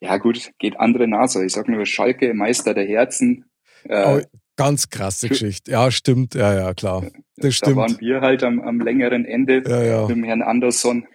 Ja, 0.00 0.18
gut, 0.18 0.50
geht 0.58 0.78
andere 0.78 1.08
Nase. 1.08 1.44
Ich 1.44 1.52
sag 1.52 1.66
nur 1.68 1.86
Schalke, 1.86 2.34
Meister 2.34 2.74
der 2.74 2.86
Herzen. 2.86 3.46
Äh, 3.84 4.04
Oh, 4.06 4.20
ganz 4.56 4.90
krasse 4.90 5.28
Geschichte. 5.30 5.70
Ja, 5.70 5.90
stimmt. 5.90 6.34
Ja, 6.34 6.52
ja, 6.52 6.74
klar. 6.74 7.06
Das 7.36 7.58
da 7.60 7.74
waren 7.74 7.88
stimmt. 7.88 8.02
wir 8.02 8.20
halt 8.20 8.42
am, 8.44 8.60
am 8.60 8.78
längeren 8.80 9.24
Ende 9.24 9.62
Ja, 9.66 9.82
ja. 9.82 10.00
mit 10.02 10.10
dem 10.10 10.24
Herrn 10.24 10.42
Andersson. 10.42 11.06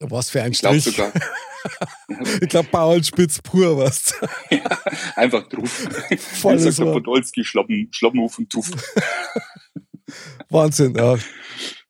Was 0.00 0.30
für 0.30 0.42
ein 0.42 0.52
Ich 0.52 0.60
glaube 0.60 0.80
Strich. 0.80 0.96
sogar. 0.96 1.12
Ich 2.40 2.48
glaube, 2.48 2.68
Bauernspitz 2.70 3.42
pur, 3.42 3.76
was. 3.76 4.14
Einfach 5.16 5.48
drauf. 5.48 5.88
Sagt 6.36 6.78
der 6.78 6.86
Wort. 6.86 7.04
Podolski, 7.04 7.42
Schlappen, 7.44 7.88
Schlappenhof 7.90 8.38
und 8.38 8.48
Tuff. 8.50 8.70
Wahnsinn, 10.48 10.94
ja. 10.94 11.14
Das 11.14 11.24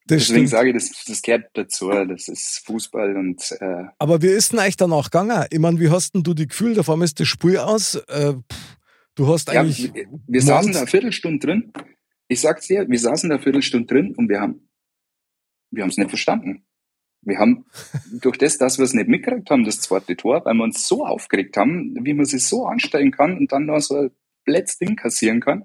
Deswegen 0.06 0.46
stimmt. 0.46 0.48
sage 0.48 0.68
ich, 0.70 0.74
das, 0.74 1.04
das 1.04 1.20
gehört 1.20 1.50
dazu. 1.52 1.90
Das 1.90 2.28
ist 2.28 2.62
Fußball 2.64 3.16
und 3.16 3.42
äh, 3.60 3.84
Aber 3.98 4.22
wie 4.22 4.28
ist 4.28 4.52
denn 4.52 4.60
eigentlich 4.60 4.78
danach 4.78 5.10
gegangen? 5.10 5.44
Ich 5.50 5.58
meine, 5.58 5.78
wie 5.78 5.90
hast 5.90 6.14
denn 6.14 6.22
du 6.22 6.32
die 6.32 6.46
Gefühl, 6.46 6.72
davor 6.72 6.98
ist 7.02 7.20
das 7.20 7.28
Spiel 7.28 7.58
aus? 7.58 7.96
Äh, 7.96 8.32
du 9.14 9.28
hast 9.28 9.52
ja, 9.52 9.60
eigentlich. 9.60 9.92
wir, 9.92 10.06
wir 10.26 10.42
saßen 10.42 10.72
da 10.72 10.78
eine 10.78 10.86
Viertelstunde 10.88 11.44
drin. 11.46 11.72
Ich 12.28 12.40
sag's 12.40 12.66
dir, 12.66 12.88
wir 12.88 12.98
saßen 12.98 13.28
da 13.28 13.34
eine 13.34 13.42
Viertelstunde 13.42 13.86
drin 13.86 14.14
und 14.16 14.30
wir 14.30 14.40
haben 14.40 14.66
wir 15.70 15.82
haben 15.82 15.90
es 15.90 15.98
nicht 15.98 16.08
verstanden. 16.08 16.64
Wir 17.26 17.38
haben 17.38 17.66
durch 18.22 18.38
das, 18.38 18.56
dass 18.56 18.78
wir 18.78 18.84
es 18.84 18.94
nicht 18.94 19.08
mitgekriegt 19.08 19.50
haben, 19.50 19.64
das 19.64 19.80
zweite 19.80 20.16
Tor, 20.16 20.44
weil 20.44 20.54
wir 20.54 20.64
uns 20.64 20.86
so 20.86 21.04
aufgeregt 21.04 21.56
haben, 21.56 21.94
wie 22.00 22.14
man 22.14 22.24
sich 22.24 22.46
so 22.46 22.66
anstellen 22.66 23.10
kann 23.10 23.36
und 23.36 23.52
dann 23.52 23.66
noch 23.66 23.80
so 23.80 23.96
ein 23.96 24.10
blödes 24.44 24.78
Ding 24.78 24.96
kassieren 24.96 25.40
kann. 25.40 25.64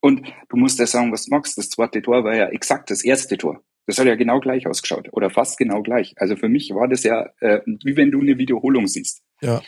Und 0.00 0.32
du 0.48 0.56
musst 0.56 0.78
ja 0.78 0.86
sagen, 0.86 1.12
was 1.12 1.26
du 1.26 1.30
magst. 1.30 1.56
Das 1.58 1.70
zweite 1.70 2.02
Tor 2.02 2.24
war 2.24 2.34
ja 2.34 2.48
exakt 2.48 2.90
das 2.90 3.04
erste 3.04 3.36
Tor. 3.38 3.62
Das 3.86 3.98
hat 3.98 4.06
ja 4.06 4.14
genau 4.14 4.40
gleich 4.40 4.66
ausgeschaut 4.66 5.08
oder 5.12 5.30
fast 5.30 5.58
genau 5.58 5.82
gleich. 5.82 6.14
Also 6.16 6.36
für 6.36 6.48
mich 6.48 6.70
war 6.74 6.88
das 6.88 7.02
ja 7.02 7.28
äh, 7.40 7.60
wie 7.66 7.96
wenn 7.96 8.10
du 8.10 8.20
eine 8.20 8.38
Wiederholung 8.38 8.86
siehst. 8.86 9.22
Ja. 9.40 9.62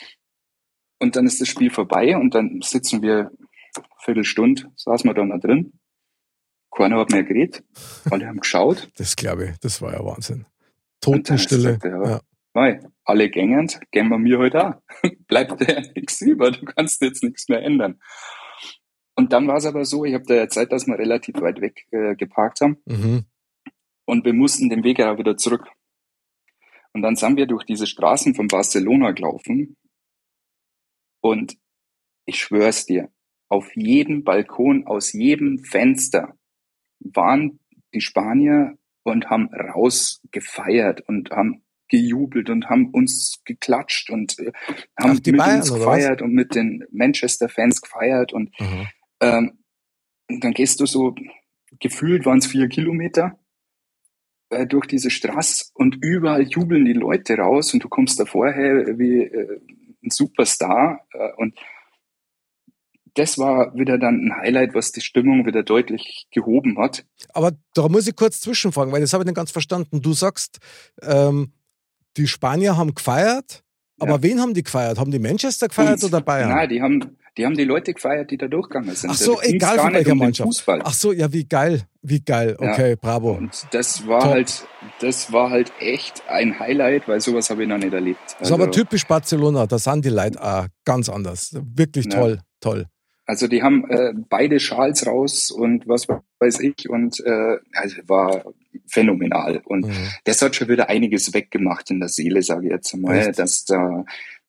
Und 0.98 1.16
dann 1.16 1.26
ist 1.26 1.40
das 1.40 1.48
Spiel 1.48 1.70
vorbei 1.70 2.16
und 2.16 2.34
dann 2.34 2.60
sitzen 2.62 3.02
wir 3.02 3.30
Viertelstunde, 4.04 4.70
saßen 4.76 5.08
wir 5.08 5.14
da 5.14 5.24
noch 5.24 5.40
drin. 5.40 5.72
Keiner 6.70 6.98
hat 6.98 7.10
mehr 7.10 7.24
geredet. 7.24 7.64
Alle 8.10 8.26
haben 8.26 8.40
geschaut. 8.40 8.90
Das 8.96 9.16
glaube 9.16 9.46
ich, 9.46 9.58
das 9.58 9.82
war 9.82 9.92
ja 9.92 10.04
Wahnsinn. 10.04 10.46
Totenstille. 11.02 11.72
sagt 11.72 11.84
er, 11.84 12.22
Ja. 12.54 12.80
Alle 13.04 13.30
gängend, 13.30 13.80
gehen 13.90 14.08
wir 14.08 14.18
mir 14.18 14.38
heute 14.38 14.68
auch. 14.68 14.74
Bleibt 15.26 15.60
ja 15.68 15.80
nichts 15.94 16.20
über, 16.20 16.50
du 16.52 16.64
kannst 16.64 17.02
jetzt 17.02 17.22
nichts 17.22 17.48
mehr 17.48 17.62
ändern. 17.62 18.00
Und 19.16 19.32
dann 19.32 19.46
war 19.48 19.56
es 19.56 19.66
aber 19.66 19.84
so, 19.84 20.04
ich 20.04 20.14
habe 20.14 20.24
da 20.24 20.34
ja 20.34 20.48
Zeit, 20.48 20.70
dass 20.72 20.86
wir 20.86 20.98
relativ 20.98 21.34
weit 21.40 21.60
weg 21.60 21.86
äh, 21.90 22.14
geparkt 22.14 22.60
haben 22.60 22.78
Mhm. 22.86 23.24
und 24.06 24.24
wir 24.24 24.32
mussten 24.32 24.68
den 24.70 24.84
Weg 24.84 24.98
ja 25.00 25.18
wieder 25.18 25.36
zurück. 25.36 25.66
Und 26.94 27.02
dann 27.02 27.16
sind 27.16 27.36
wir 27.36 27.46
durch 27.46 27.64
diese 27.64 27.86
Straßen 27.86 28.34
von 28.34 28.46
Barcelona 28.48 29.10
gelaufen 29.12 29.76
und 31.22 31.56
ich 32.26 32.38
schwör's 32.38 32.86
dir, 32.86 33.10
auf 33.48 33.74
jedem 33.76 34.24
Balkon, 34.24 34.86
aus 34.86 35.12
jedem 35.12 35.58
Fenster 35.58 36.34
waren 37.00 37.58
die 37.92 38.00
Spanier 38.00 38.78
und 39.02 39.30
haben 39.30 39.48
rausgefeiert 39.52 41.02
und 41.08 41.30
haben 41.30 41.62
gejubelt 41.88 42.48
und 42.48 42.70
haben 42.70 42.90
uns 42.90 43.42
geklatscht 43.44 44.10
und 44.10 44.38
äh, 44.38 44.52
haben 44.98 45.14
mit 45.14 45.36
Bayern, 45.36 45.60
uns 45.60 45.72
gefeiert 45.72 46.22
und 46.22 46.32
mit 46.32 46.54
den 46.54 46.84
Manchester-Fans 46.90 47.82
gefeiert 47.82 48.32
und 48.32 48.50
Aha. 48.58 48.88
ähm, 49.20 49.58
und 50.32 50.42
dann 50.42 50.54
gehst 50.54 50.80
du 50.80 50.86
so, 50.86 51.14
gefühlt 51.78 52.24
waren 52.24 52.38
es 52.38 52.46
vier 52.46 52.68
Kilometer 52.68 53.38
äh, 54.48 54.66
durch 54.66 54.86
diese 54.86 55.10
Straße 55.10 55.66
und 55.74 55.98
überall 56.00 56.42
jubeln 56.42 56.84
die 56.84 56.94
Leute 56.94 57.36
raus 57.36 57.74
und 57.74 57.84
du 57.84 57.88
kommst 57.88 58.18
da 58.18 58.24
vorher 58.24 58.98
wie 58.98 59.24
äh, 59.24 59.60
ein 60.02 60.10
Superstar 60.10 61.06
äh, 61.12 61.32
und 61.36 61.58
das 63.14 63.36
war 63.38 63.74
wieder 63.74 63.98
dann 63.98 64.26
ein 64.26 64.36
Highlight, 64.36 64.74
was 64.74 64.92
die 64.92 65.00
Stimmung 65.02 65.44
wieder 65.46 65.62
deutlich 65.62 66.26
gehoben 66.32 66.78
hat. 66.78 67.04
Aber 67.34 67.52
da 67.74 67.88
muss 67.88 68.06
ich 68.06 68.16
kurz 68.16 68.40
zwischenfragen, 68.40 68.92
weil 68.92 69.00
das 69.02 69.12
habe 69.12 69.22
ich 69.22 69.26
nicht 69.26 69.36
ganz 69.36 69.50
verstanden. 69.50 70.00
Du 70.00 70.12
sagst, 70.14 70.58
ähm, 71.02 71.52
die 72.16 72.26
Spanier 72.26 72.76
haben 72.76 72.94
gefeiert, 72.94 73.62
aber 74.00 74.12
Ja. 74.12 74.22
wen 74.22 74.40
haben 74.40 74.54
die 74.54 74.62
gefeiert? 74.62 74.98
Haben 74.98 75.10
die 75.10 75.18
Manchester 75.18 75.68
gefeiert 75.68 75.94
Uns. 75.94 76.04
oder 76.04 76.20
Bayern? 76.20 76.50
Nein, 76.50 76.68
die 76.68 76.82
haben, 76.82 77.16
die 77.38 77.44
haben 77.46 77.54
die 77.56 77.64
Leute 77.64 77.94
gefeiert, 77.94 78.30
die 78.30 78.36
da 78.36 78.48
durchgegangen 78.48 78.94
sind. 78.94 79.10
Ach 79.10 79.14
so, 79.16 79.36
Da 79.36 79.42
egal 79.42 79.78
von 79.78 79.92
welcher 79.94 80.12
um 80.12 80.18
Mannschaft. 80.18 80.46
Fußball. 80.48 80.80
Ach 80.84 80.92
so, 80.92 81.12
ja, 81.12 81.32
wie 81.32 81.44
geil, 81.44 81.82
wie 82.02 82.20
geil. 82.20 82.56
Ja. 82.60 82.72
Okay, 82.72 82.96
bravo. 83.00 83.32
Und 83.32 83.66
das 83.72 84.06
war 84.06 84.20
Top. 84.20 84.30
halt, 84.32 84.66
das 85.00 85.32
war 85.32 85.50
halt 85.50 85.72
echt 85.80 86.22
ein 86.28 86.58
Highlight, 86.58 87.08
weil 87.08 87.20
sowas 87.20 87.48
habe 87.48 87.62
ich 87.62 87.68
noch 87.68 87.78
nicht 87.78 87.92
erlebt. 87.94 88.20
Das 88.38 88.48
ist 88.48 88.52
aber 88.52 88.66
Also- 88.66 88.80
typisch 88.80 89.06
Barcelona, 89.06 89.66
da 89.66 89.78
sind 89.78 90.04
die 90.04 90.10
Leute 90.10 90.42
auch 90.42 90.66
ganz 90.84 91.08
anders. 91.08 91.54
Wirklich 91.74 92.06
Ja. 92.06 92.10
toll, 92.20 92.40
toll. 92.60 92.86
Also 93.26 93.46
die 93.46 93.62
haben 93.62 93.88
äh, 93.88 94.12
beide 94.28 94.58
Schals 94.60 95.06
raus 95.06 95.50
und 95.50 95.86
was 95.86 96.08
weiß 96.08 96.60
ich 96.60 96.88
und 96.90 97.20
äh, 97.24 97.58
also 97.74 97.96
war 98.08 98.44
phänomenal 98.86 99.62
und 99.64 99.86
Mhm. 99.86 100.08
das 100.24 100.42
hat 100.42 100.56
schon 100.56 100.68
wieder 100.68 100.88
einiges 100.88 101.32
weggemacht 101.32 101.90
in 101.90 102.00
der 102.00 102.08
Seele, 102.08 102.42
sage 102.42 102.66
ich 102.66 102.72
jetzt 102.72 102.92
einmal, 102.94 103.18
Echt? 103.18 103.38
dass 103.38 103.64
da 103.64 104.04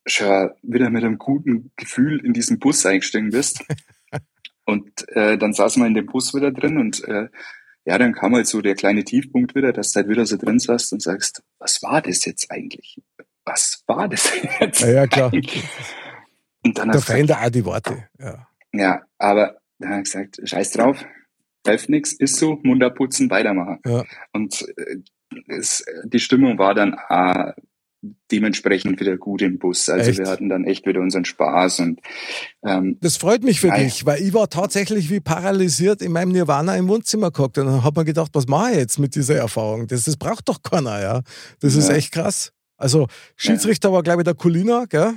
schon 0.05 0.49
wieder 0.63 0.89
mit 0.89 1.03
einem 1.03 1.17
guten 1.17 1.71
Gefühl 1.75 2.19
in 2.25 2.33
diesen 2.33 2.59
Bus 2.59 2.85
eingestiegen 2.85 3.29
bist 3.29 3.63
und 4.65 5.07
äh, 5.09 5.37
dann 5.37 5.53
saßen 5.53 5.81
wir 5.81 5.87
in 5.87 5.93
dem 5.93 6.07
Bus 6.07 6.33
wieder 6.33 6.51
drin 6.51 6.77
und 6.77 7.03
äh, 7.07 7.27
ja, 7.85 7.97
dann 7.97 8.13
kam 8.13 8.33
halt 8.33 8.47
so 8.47 8.61
der 8.61 8.75
kleine 8.75 9.03
Tiefpunkt 9.03 9.55
wieder, 9.55 9.71
dass 9.73 9.91
du 9.91 9.97
halt 9.99 10.09
wieder 10.09 10.25
so 10.25 10.37
drin 10.37 10.57
saßt 10.57 10.93
und 10.93 11.01
sagst, 11.01 11.43
was 11.59 11.83
war 11.83 12.01
das 12.01 12.23
jetzt 12.25 12.49
eigentlich? 12.49 13.01
Was 13.45 13.83
war 13.87 14.07
das 14.07 14.31
jetzt? 14.59 14.81
Ja, 14.81 14.89
ja, 14.89 15.07
klar. 15.07 15.31
eigentlich? 15.33 15.63
Und 16.65 16.77
dann 16.77 16.87
Da 16.89 16.93
hast 16.95 17.09
du 17.09 17.11
verändert 17.11 17.37
auch 17.43 17.49
die 17.49 17.65
Worte. 17.65 18.07
Ja. 18.19 18.47
Ja, 18.73 19.01
aber 19.17 19.57
dann 19.79 19.89
hat 19.89 19.97
er 19.97 20.03
gesagt, 20.03 20.39
scheiß 20.43 20.71
drauf, 20.71 21.05
hilft 21.65 21.89
nix, 21.89 22.13
ist 22.13 22.37
so, 22.37 22.59
Mund 22.63 22.83
abputzen, 22.83 23.29
weitermachen. 23.29 23.79
Ja. 23.85 24.03
Und 24.33 24.65
äh, 24.77 24.97
es, 25.47 25.83
die 26.05 26.19
Stimmung 26.19 26.57
war 26.57 26.75
dann 26.75 26.95
äh, 27.09 27.53
dementsprechend 28.31 28.99
wieder 28.99 29.17
gut 29.17 29.41
im 29.41 29.59
Bus. 29.59 29.87
Also 29.89 30.09
Echt? 30.09 30.19
wir 30.19 30.27
hatten 30.27 30.49
dann 30.49 30.65
echt 30.65 30.85
wieder 30.85 30.99
unseren 30.99 31.23
Spaß 31.25 31.79
und 31.79 32.01
ähm, 32.65 32.97
Das 33.01 33.15
freut 33.17 33.43
mich 33.43 33.61
für 33.61 33.67
Nein. 33.67 33.85
dich, 33.85 34.05
weil 34.05 34.21
ich 34.21 34.33
war 34.33 34.49
tatsächlich 34.49 35.09
wie 35.09 35.21
paralysiert 35.21 36.01
in 36.01 36.11
meinem 36.11 36.31
Nirvana 36.33 36.75
im 36.75 36.87
Wohnzimmer 36.89 37.31
gehockt 37.31 37.57
und 37.57 37.65
dann 37.67 37.83
hat 37.83 37.95
man 37.95 38.05
gedacht, 38.05 38.31
was 38.33 38.47
mache 38.47 38.71
ich 38.71 38.77
jetzt 38.77 38.99
mit 38.99 39.15
dieser 39.15 39.35
Erfahrung? 39.37 39.87
Das, 39.87 40.03
das 40.03 40.17
braucht 40.17 40.49
doch 40.49 40.61
keiner, 40.61 41.01
ja. 41.01 41.21
Das 41.61 41.75
ist 41.75 41.89
Ja. 41.89 41.95
echt 41.95 42.11
krass. 42.11 42.51
Also 42.75 43.07
Schiedsrichter 43.37 43.93
war, 43.93 44.03
glaube 44.03 44.21
ich, 44.21 44.25
der 44.25 44.33
Kulina, 44.35 44.85
gell? 44.89 45.13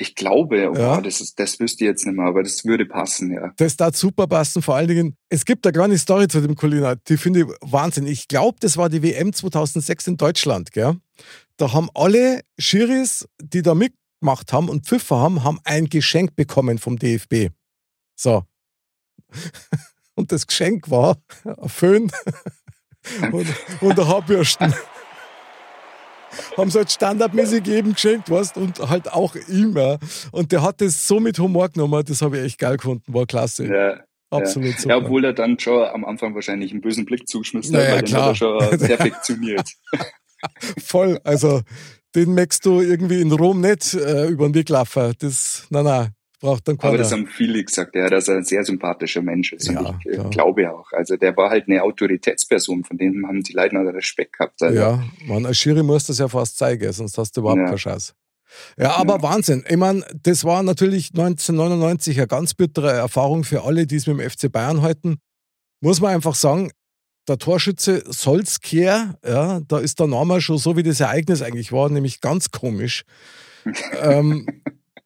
Ich 0.00 0.14
glaube, 0.14 0.70
oh, 0.70 0.74
Ja. 0.74 1.00
das, 1.00 1.20
ist, 1.20 1.38
das 1.38 1.60
wüsste 1.60 1.84
ich 1.84 1.88
jetzt 1.88 2.06
nicht 2.06 2.16
mehr, 2.16 2.26
aber 2.26 2.42
das 2.42 2.64
würde 2.64 2.86
passen, 2.86 3.32
ja. 3.32 3.52
Das 3.58 3.76
darf 3.76 3.94
super 3.96 4.26
passen. 4.26 4.62
Vor 4.62 4.74
allen 4.74 4.88
Dingen, 4.88 5.16
es 5.28 5.44
gibt 5.44 5.66
eine 5.66 5.74
kleine 5.74 5.98
Story 5.98 6.26
zu 6.26 6.40
dem 6.40 6.56
Kulina, 6.56 6.94
die 6.94 7.18
finde 7.18 7.40
ich 7.40 7.46
Wahnsinn. 7.60 8.06
Ich 8.06 8.26
glaube, 8.26 8.56
das 8.60 8.78
war 8.78 8.88
die 8.88 9.02
WM 9.02 9.32
2006 9.34 10.06
in 10.06 10.16
Deutschland, 10.16 10.72
gell? 10.72 10.96
Da 11.58 11.74
haben 11.74 11.90
alle 11.94 12.40
Schiris, 12.58 13.28
die 13.42 13.60
da 13.60 13.74
mitgemacht 13.74 14.52
haben 14.54 14.70
und 14.70 14.86
Pfiffer 14.86 15.18
haben, 15.18 15.44
haben 15.44 15.60
ein 15.64 15.90
Geschenk 15.90 16.34
bekommen 16.34 16.78
vom 16.78 16.98
DFB. 16.98 17.50
So. 18.16 18.44
Und 20.16 20.32
das 20.32 20.46
Geschenk 20.46 20.90
war 20.90 21.16
ein 21.44 21.68
Föhn 21.68 22.10
und, 23.32 23.46
und 23.80 23.98
ein 23.98 24.06
Haarbürsten. 24.06 24.74
Haben 26.56 26.70
sie 26.70 26.78
halt 26.78 26.90
standardmäßig 26.90 27.66
jedem 27.66 27.94
geschenkt, 27.94 28.30
weißt 28.30 28.56
und 28.56 28.78
halt 28.88 29.12
auch. 29.12 29.34
Ja. 29.48 29.98
Und 30.32 30.52
der 30.52 30.62
hat 30.62 30.80
das 30.80 31.06
so 31.06 31.20
mit 31.20 31.38
Humor 31.38 31.68
genommen, 31.68 32.04
das 32.06 32.22
habe 32.22 32.38
ich 32.38 32.44
echt 32.44 32.58
geil 32.58 32.76
gefunden, 32.76 33.12
war 33.12 33.26
klasse. 33.26 33.66
Ja, 33.66 34.00
Absolut 34.30 34.78
super. 34.78 34.88
ja, 34.90 34.96
obwohl 34.96 35.24
er 35.24 35.32
dann 35.32 35.58
schon 35.58 35.82
am 35.84 36.04
Anfang 36.04 36.34
wahrscheinlich 36.34 36.70
einen 36.70 36.80
bösen 36.80 37.04
Blick 37.04 37.26
zugeschmissen 37.28 37.74
Naja, 37.74 37.88
hat, 37.88 37.94
weil 37.96 38.04
klar. 38.04 38.32
den 38.32 38.44
hat 38.44 38.72
er 38.72 38.78
schon 38.78 38.86
perfektioniert. 38.86 39.68
Voll. 40.78 41.20
Also, 41.24 41.62
den 42.14 42.34
merkst 42.34 42.64
du 42.64 42.80
irgendwie 42.80 43.20
in 43.20 43.32
Rom 43.32 43.60
nicht 43.60 43.94
äh, 43.94 44.26
über 44.28 44.48
den 44.48 44.54
Weg 44.54 44.68
laufen. 44.68 45.14
Das, 45.18 45.66
nein, 45.70 45.84
nein, 45.84 46.08
braucht 46.40 46.66
dann 46.66 46.78
keiner. 46.78 46.94
Aber 46.94 46.98
das 46.98 47.12
haben 47.12 47.26
viele 47.26 47.62
gesagt, 47.62 47.94
ja, 47.94 48.08
dass 48.08 48.28
er 48.28 48.38
ein 48.38 48.44
sehr 48.44 48.64
sympathischer 48.64 49.22
Mensch 49.22 49.52
ist. 49.52 49.68
Ja, 49.68 49.98
ich 50.00 50.06
äh, 50.06 50.14
klar. 50.14 50.30
glaube 50.30 50.72
auch. 50.72 50.90
Also 50.92 51.16
der 51.16 51.36
war 51.36 51.50
halt 51.50 51.68
eine 51.68 51.82
Autoritätsperson, 51.82 52.84
von 52.84 52.98
dem 52.98 53.26
haben 53.26 53.42
die 53.42 53.52
Leute 53.52 53.76
noch 53.76 53.82
Respekt 53.92 54.38
gehabt. 54.38 54.62
Also, 54.62 54.78
ja, 54.78 55.04
man, 55.26 55.46
als 55.46 55.58
Schiri 55.58 55.82
muss 55.82 56.06
das 56.06 56.18
ja 56.18 56.28
fast 56.28 56.56
zeigen, 56.56 56.92
sonst 56.92 57.16
hast 57.18 57.36
du 57.36 57.42
überhaupt 57.42 57.58
Ja. 57.60 57.66
keine 57.66 57.76
Chance. 57.76 58.14
Ja, 58.76 58.96
aber 58.96 59.16
Ja. 59.16 59.22
Wahnsinn. 59.22 59.64
Ich 59.68 59.76
meine, 59.76 60.04
das 60.22 60.44
war 60.44 60.62
natürlich 60.62 61.10
1999 61.10 62.18
eine 62.18 62.26
ganz 62.26 62.54
bittere 62.54 62.90
Erfahrung 62.92 63.44
für 63.44 63.62
alle, 63.64 63.86
die 63.86 63.96
es 63.96 64.06
mit 64.06 64.18
dem 64.18 64.28
FC 64.28 64.50
Bayern 64.50 64.82
halten. 64.82 65.18
Muss 65.80 66.00
man 66.00 66.14
einfach 66.14 66.34
sagen, 66.34 66.72
der 67.28 67.38
Torschütze 67.38 68.02
Solskjaer, 68.06 69.18
ja, 69.24 69.60
da 69.60 69.78
ist 69.78 70.00
der 70.00 70.08
Name 70.08 70.40
schon 70.40 70.58
so, 70.58 70.76
wie 70.76 70.82
das 70.82 71.00
Ereignis 71.00 71.42
eigentlich 71.42 71.70
war, 71.70 71.88
nämlich 71.90 72.20
ganz 72.20 72.50
komisch. 72.50 73.04
ähm, 74.02 74.46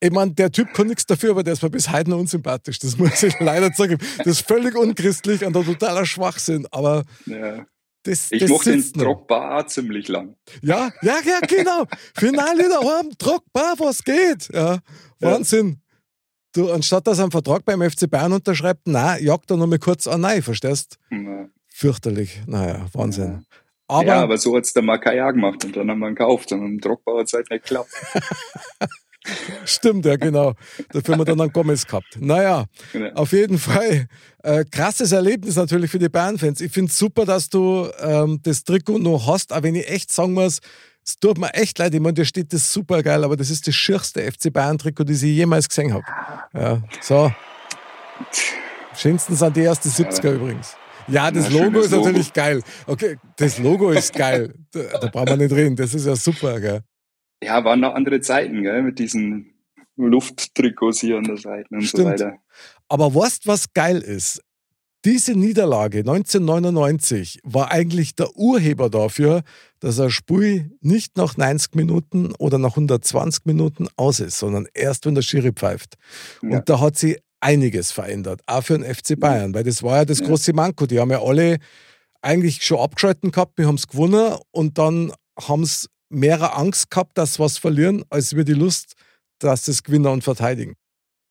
Ich 0.04 0.10
meine, 0.12 0.32
der 0.32 0.52
Typ 0.52 0.74
kann 0.74 0.88
nichts 0.88 1.06
dafür, 1.06 1.30
aber 1.30 1.42
der 1.42 1.54
ist 1.54 1.62
mir 1.62 1.70
bis 1.70 1.90
heute 1.90 2.10
noch 2.10 2.18
unsympathisch. 2.18 2.78
Das 2.78 2.98
muss 2.98 3.22
ich 3.22 3.40
leider 3.40 3.72
sagen. 3.72 3.96
Das 4.18 4.26
ist 4.26 4.46
völlig 4.46 4.76
unchristlich 4.76 5.42
und 5.44 5.56
ein 5.56 5.64
totaler 5.64 6.04
Schwachsinn. 6.04 6.66
Aber 6.70 7.04
Ja. 7.24 7.64
das, 8.02 8.30
Ich 8.30 8.40
das 8.40 8.50
mochte 8.50 8.72
den 8.72 8.80
noch. 8.96 9.02
Drogba 9.04 9.58
auch 9.60 9.66
ziemlich 9.66 10.08
lang. 10.08 10.36
Ja, 10.60 10.90
ja, 11.00 11.16
ja, 11.24 11.40
genau. 11.40 11.86
Finale 12.14 12.68
daheim, 12.68 13.12
Druckbar, 13.16 13.74
was 13.78 14.04
geht? 14.04 14.50
Ja, 14.52 14.78
Wahnsinn. 15.20 15.80
Du, 16.54 16.70
anstatt 16.70 17.06
dass 17.06 17.18
er 17.18 17.24
einen 17.24 17.30
Vertrag 17.32 17.64
beim 17.64 17.80
FC 17.82 18.08
Bayern 18.08 18.32
unterschreibt, 18.34 18.82
na, 18.84 19.18
jagt 19.18 19.50
er 19.50 19.56
noch 19.56 19.66
mal 19.66 19.78
kurz 19.78 20.06
an, 20.06 20.20
nein, 20.20 20.42
verstehst? 20.42 20.98
Ja, 21.10 21.48
Fürchterlich. 21.68 22.42
Naja, 22.46 22.86
Wahnsinn. 22.92 23.46
Aber, 23.88 24.04
ja, 24.06 24.22
aber 24.22 24.36
so 24.38 24.54
hat's 24.56 24.72
der 24.74 24.82
Makaya 24.82 25.30
gemacht 25.30 25.64
und 25.64 25.74
dann 25.76 25.90
haben 25.90 25.98
wir 25.98 26.08
ihn 26.08 26.14
gekauft 26.14 26.52
und 26.52 26.60
dem 26.60 26.80
Drogba 26.80 27.18
hat's 27.20 27.32
halt 27.32 27.48
nicht 27.50 27.62
geklappt. 27.64 27.90
stimmt, 29.64 30.04
ja, 30.06 30.16
genau. 30.16 30.54
Dafür 30.92 31.14
haben 31.14 31.20
wir 31.20 31.24
dann 31.24 31.40
einen 31.40 31.52
Gomez 31.52 31.86
gehabt. 31.86 32.18
Naja, 32.20 32.64
Ja. 32.92 33.12
auf 33.14 33.32
jeden 33.32 33.58
Fall. 33.58 34.06
Äh, 34.42 34.64
krasses 34.70 35.12
Erlebnis 35.12 35.56
natürlich 35.56 35.90
für 35.90 35.98
die 35.98 36.08
Bayern-Fans. 36.08 36.60
Ich 36.60 36.70
finde 36.72 36.90
es 36.90 36.98
super, 36.98 37.24
dass 37.24 37.48
du 37.48 37.88
ähm, 38.00 38.40
das 38.42 38.64
Trikot 38.64 38.98
noch 38.98 39.26
hast, 39.26 39.52
auch 39.52 39.62
wenn 39.62 39.74
ich 39.74 39.88
echt 39.88 40.12
sagen 40.12 40.34
muss, 40.34 40.60
es 41.06 41.18
tut 41.18 41.38
mir 41.38 41.52
echt 41.54 41.78
leid, 41.78 41.94
ich 41.94 42.00
meine, 42.00 42.14
dir 42.14 42.24
steht 42.24 42.52
das 42.52 42.72
super 42.72 43.02
geil, 43.02 43.24
aber 43.24 43.36
das 43.36 43.50
ist 43.50 43.66
das 43.66 43.74
schierste 43.74 44.20
FC 44.22 44.52
Bayern-Trikot, 44.52 45.04
das 45.04 45.22
ich 45.22 45.34
jemals 45.36 45.68
gesehen 45.68 45.92
habe. 45.92 46.04
Ja, 46.54 46.82
so. 47.02 47.30
Schönsten 48.96 49.34
sind 49.36 49.56
die 49.56 49.62
ersten 49.64 49.88
70er 49.88 50.32
übrigens. 50.32 50.76
Ja, 51.08 51.30
das 51.30 51.52
Ja, 51.52 51.62
Logo 51.64 51.80
ist 51.80 51.90
natürlich 51.90 52.32
geil. 52.32 52.62
Okay, 52.86 53.18
das 53.36 53.58
Logo 53.58 53.90
ist 53.90 54.14
geil. 54.14 54.54
Da, 54.72 54.80
da 55.00 55.06
brauchen 55.08 55.28
wir 55.28 55.36
nicht 55.36 55.52
reden. 55.52 55.76
Das 55.76 55.92
ist 55.92 56.06
ja 56.06 56.16
super, 56.16 56.58
gell? 56.60 56.80
Ja, 57.42 57.64
waren 57.64 57.80
noch 57.80 57.94
andere 57.94 58.20
Zeiten, 58.20 58.62
gell, 58.62 58.82
mit 58.82 58.98
diesen 58.98 59.54
Lufttrikots 59.96 61.00
hier 61.00 61.18
an 61.18 61.24
der 61.24 61.36
Seite 61.36 61.68
und 61.70 61.82
so 61.82 61.86
Stimmt. 61.88 62.06
weiter. 62.06 62.36
Aber 62.88 63.14
weißt 63.14 63.46
was 63.46 63.72
geil 63.72 63.98
ist? 63.98 64.40
Diese 65.04 65.32
Niederlage 65.38 65.98
1999 65.98 67.40
war 67.44 67.70
eigentlich 67.70 68.14
der 68.14 68.34
Urheber 68.36 68.88
dafür, 68.88 69.42
dass 69.80 70.00
ein 70.00 70.10
Spiel 70.10 70.70
nicht 70.80 71.18
nach 71.18 71.36
90 71.36 71.74
Minuten 71.74 72.32
oder 72.38 72.56
nach 72.58 72.70
120 72.70 73.44
Minuten 73.44 73.86
aus 73.96 74.20
ist, 74.20 74.38
sondern 74.38 74.66
erst, 74.72 75.04
wenn 75.04 75.14
der 75.14 75.20
Schiri 75.22 75.52
pfeift. 75.52 75.96
Ja. 76.42 76.56
Und 76.58 76.68
da 76.70 76.80
hat 76.80 76.96
sie 76.96 77.18
einiges 77.40 77.92
verändert, 77.92 78.40
auch 78.46 78.62
für 78.64 78.78
den 78.78 78.94
FC 78.94 79.20
Bayern, 79.20 79.52
weil 79.52 79.64
das 79.64 79.82
war 79.82 79.98
ja 79.98 80.04
das 80.06 80.20
Ja. 80.20 80.26
große 80.26 80.54
Manko. 80.54 80.86
Die 80.86 80.98
haben 80.98 81.10
ja 81.10 81.20
alle 81.22 81.58
eigentlich 82.22 82.64
schon 82.64 82.78
abgeschalten 82.78 83.30
gehabt, 83.30 83.58
wir 83.58 83.66
haben 83.66 83.74
es 83.74 83.86
gewonnen 83.86 84.38
und 84.52 84.78
dann 84.78 85.12
haben 85.38 85.62
es 85.64 85.90
mehr 86.14 86.56
Angst 86.56 86.90
gehabt, 86.90 87.18
dass 87.18 87.34
sie 87.34 87.40
was 87.40 87.58
verlieren, 87.58 88.04
als 88.10 88.36
wir 88.36 88.44
die 88.44 88.54
Lust, 88.54 88.94
dass 89.38 89.64
sie 89.66 89.72
es 89.72 89.82
gewinnen 89.82 90.06
und 90.06 90.24
verteidigen. 90.24 90.74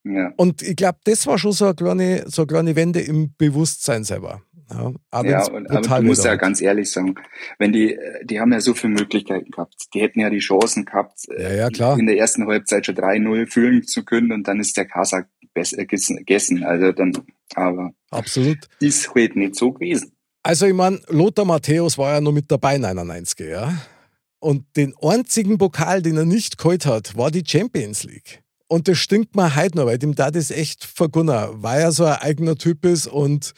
Ja. 0.04 0.34
Und 0.36 0.62
ich 0.62 0.76
glaube, 0.76 1.00
das 1.06 1.26
war 1.28 1.38
schon 1.38 1.54
so 1.54 1.66
eine 1.66 1.76
kleine, 1.76 2.24
so 2.28 2.42
eine 2.42 2.48
kleine 2.48 2.76
Wende 2.76 3.00
im 3.00 3.34
Bewusstsein 3.38 4.04
selber. 4.04 4.42
Ja, 4.70 4.94
auch 5.12 5.24
Ja, 5.24 5.46
und, 5.48 5.70
aber 5.70 6.00
du 6.00 6.08
musst 6.08 6.26
ja 6.26 6.36
ganz 6.36 6.62
ehrlich 6.62 6.92
sagen, 6.92 7.16
wenn 7.60 7.72
die, 7.72 7.94
äh, 7.94 8.26
die 8.26 8.40
haben 8.40 8.52
ja 8.52 8.60
so 8.60 8.74
viele 8.74 8.94
Möglichkeiten 8.94 9.52
gehabt. 9.52 9.76
Die 9.94 10.02
hätten 10.02 10.20
ja 10.20 10.30
die 10.30 10.40
Chancen 10.40 10.86
gehabt, 10.86 11.20
äh, 11.30 11.44
Ja, 11.44 11.54
ja, 11.54 11.70
klar. 11.70 11.98
in 11.98 12.06
der 12.06 12.18
ersten 12.18 12.46
Halbzeit 12.48 12.86
schon 12.86 12.96
3-0 12.96 13.48
führen 13.48 13.84
zu 13.84 14.04
können 14.04 14.32
und 14.32 14.48
dann 14.48 14.60
ist 14.60 14.76
der 14.78 14.86
Kasa 14.86 15.26
besser 15.54 15.86
gegessen. 15.86 16.64
Also 16.64 16.92
dann, 16.92 17.14
aber 17.56 17.92
Absolut. 18.10 18.58
ist 18.80 19.14
halt 19.14 19.36
nicht 19.36 19.56
so 19.56 19.72
gewesen. 19.72 20.14
Also, 20.46 20.66
ich 20.66 20.74
meine, 20.74 21.00
Lothar 21.08 21.46
Matthäus 21.46 21.98
war 21.98 22.16
ja 22.16 22.22
noch 22.22 22.34
mit 22.34 22.52
dabei, 22.52 22.78
99, 22.78 23.48
ja. 23.48 23.74
Und 24.44 24.66
den 24.76 24.94
einzigen 25.02 25.58
Pokal, 25.58 26.02
den 26.02 26.18
er 26.18 26.26
nicht 26.26 26.58
geholt 26.58 26.86
hat, 26.86 27.16
war 27.16 27.32
die 27.32 27.44
Champions 27.48 28.04
League. 28.04 28.44
Und 28.68 28.90
das 28.90 28.98
stinkt 28.98 29.38
mir 29.38 29.56
heute 29.56 29.78
noch, 29.78 29.86
weil 29.86 29.98
dem 29.98 30.16
da 30.16 30.32
das 30.32 30.52
echt 30.52 30.84
vergunner, 30.84 31.50
weil 31.64 31.80
er 31.80 31.94
so 31.94 32.04
ein 32.04 32.16
eigener 32.18 32.58
Typ 32.58 32.84
ist 32.84 33.08
und 33.08 33.54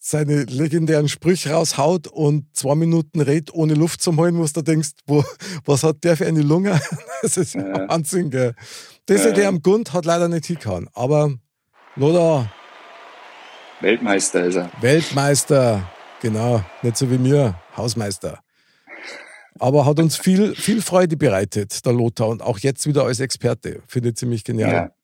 seine 0.00 0.42
legendären 0.42 1.08
Sprüche 1.08 1.52
raushaut 1.52 2.08
und 2.08 2.46
zwei 2.52 2.74
Minuten 2.74 3.20
redet, 3.20 3.54
ohne 3.54 3.74
Luft 3.74 4.02
zu 4.02 4.16
holen, 4.16 4.36
wo 4.36 4.44
du 4.44 4.62
denkst, 4.62 4.90
wo, 5.06 5.22
was 5.66 5.84
hat 5.84 6.02
der 6.02 6.16
für 6.16 6.26
eine 6.26 6.42
Lunge? 6.42 6.80
Das 7.22 7.36
ist 7.36 7.54
Ja. 7.54 7.88
Wahnsinn, 7.88 8.30
gell. 8.30 8.54
Das 9.06 9.20
Ja. 9.22 9.30
hätte 9.30 9.42
er 9.42 9.48
am 9.50 9.62
Grund 9.62 9.92
hat 9.92 10.04
leider 10.04 10.26
nicht 10.28 10.46
hingehauen. 10.46 10.88
Aber 10.94 11.32
Lothar, 11.94 12.50
Weltmeister 13.80 14.44
ist 14.44 14.56
er. 14.56 14.70
Weltmeister, 14.80 15.88
genau, 16.20 16.62
nicht 16.82 16.96
so 16.96 17.08
wie 17.08 17.18
mir, 17.18 17.54
Hausmeister. 17.76 18.40
Aber 19.58 19.86
hat 19.86 20.00
uns 20.00 20.16
viel, 20.16 20.54
viel 20.54 20.82
Freude 20.82 21.16
bereitet, 21.16 21.84
der 21.86 21.92
Lothar, 21.92 22.28
und 22.28 22.42
auch 22.42 22.58
jetzt 22.58 22.86
wieder 22.86 23.04
als 23.04 23.20
Experte. 23.20 23.82
Finde 23.86 24.10
ich 24.10 24.16
ziemlich 24.16 24.44
genial. 24.44 24.72
Ja. 24.72 24.94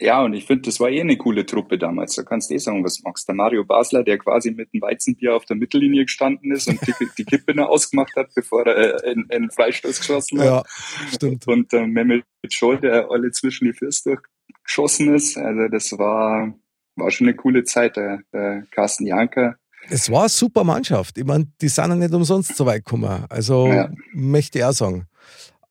Ja, 0.00 0.22
und 0.22 0.32
ich 0.34 0.44
finde, 0.46 0.62
das 0.62 0.78
war 0.78 0.90
eh 0.90 1.00
eine 1.00 1.16
coole 1.16 1.44
Truppe 1.44 1.78
damals. 1.78 2.14
Da 2.14 2.22
kannst 2.22 2.50
du 2.50 2.54
eh 2.54 2.58
sagen, 2.58 2.84
was 2.84 2.98
du 2.98 3.02
magst. 3.04 3.26
Der 3.26 3.34
Mario 3.34 3.64
Basler, 3.64 4.04
der 4.04 4.18
quasi 4.18 4.52
mit 4.52 4.72
dem 4.72 4.80
Weizenbier 4.80 5.34
auf 5.34 5.44
der 5.44 5.56
Mittellinie 5.56 6.04
gestanden 6.04 6.52
ist 6.52 6.68
und 6.68 6.80
die, 6.86 6.92
die 7.18 7.24
Kippe 7.24 7.54
noch 7.54 7.68
ausgemacht 7.68 8.14
hat, 8.16 8.28
bevor 8.34 8.66
er 8.66 9.04
äh, 9.04 9.10
einen, 9.10 9.30
einen 9.30 9.50
Freistoß 9.50 9.98
geschossen 9.98 10.40
hat. 10.40 10.46
Ja, 10.46 10.62
stimmt. 11.12 11.46
Und 11.48 11.72
äh, 11.72 11.86
Mehmet 11.86 12.24
Scholl, 12.50 12.78
der 12.78 13.10
alle 13.10 13.30
zwischen 13.32 13.64
die 13.64 13.72
Füße 13.72 14.16
durchgeschossen 14.48 15.14
ist. 15.14 15.36
Also 15.36 15.68
das 15.68 15.90
war, 15.98 16.54
war 16.96 17.10
schon 17.10 17.26
eine 17.26 17.36
coole 17.36 17.64
Zeit. 17.64 17.96
Der, 17.96 18.20
der 18.32 18.66
Carsten 18.70 19.06
Janker, 19.06 19.56
Es 19.90 20.10
war 20.10 20.20
eine 20.20 20.28
super 20.28 20.64
Mannschaft. 20.64 21.16
Ich 21.18 21.24
meine, 21.24 21.46
die 21.60 21.68
sind 21.68 21.88
ja 21.88 21.94
nicht 21.96 22.12
umsonst 22.12 22.54
so 22.56 22.66
weit 22.66 22.84
gekommen. 22.84 23.24
Also 23.28 23.68
Ja. 23.68 23.90
möchte 24.12 24.58
ich 24.58 24.64
auch 24.64 24.72
sagen. 24.72 25.06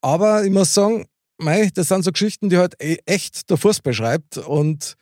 Aber 0.01 0.43
ich 0.43 0.51
muss 0.51 0.73
sagen, 0.73 1.06
mei, 1.38 1.69
das 1.73 1.89
sind 1.89 2.03
so 2.03 2.12
Geschichten, 2.12 2.49
die 2.49 2.58
halt 2.58 2.75
e- 2.82 2.97
echt 3.06 3.49
der 3.49 3.58
Fußball 3.58 3.93
schreibt. 3.93 4.38
Und 4.38 4.95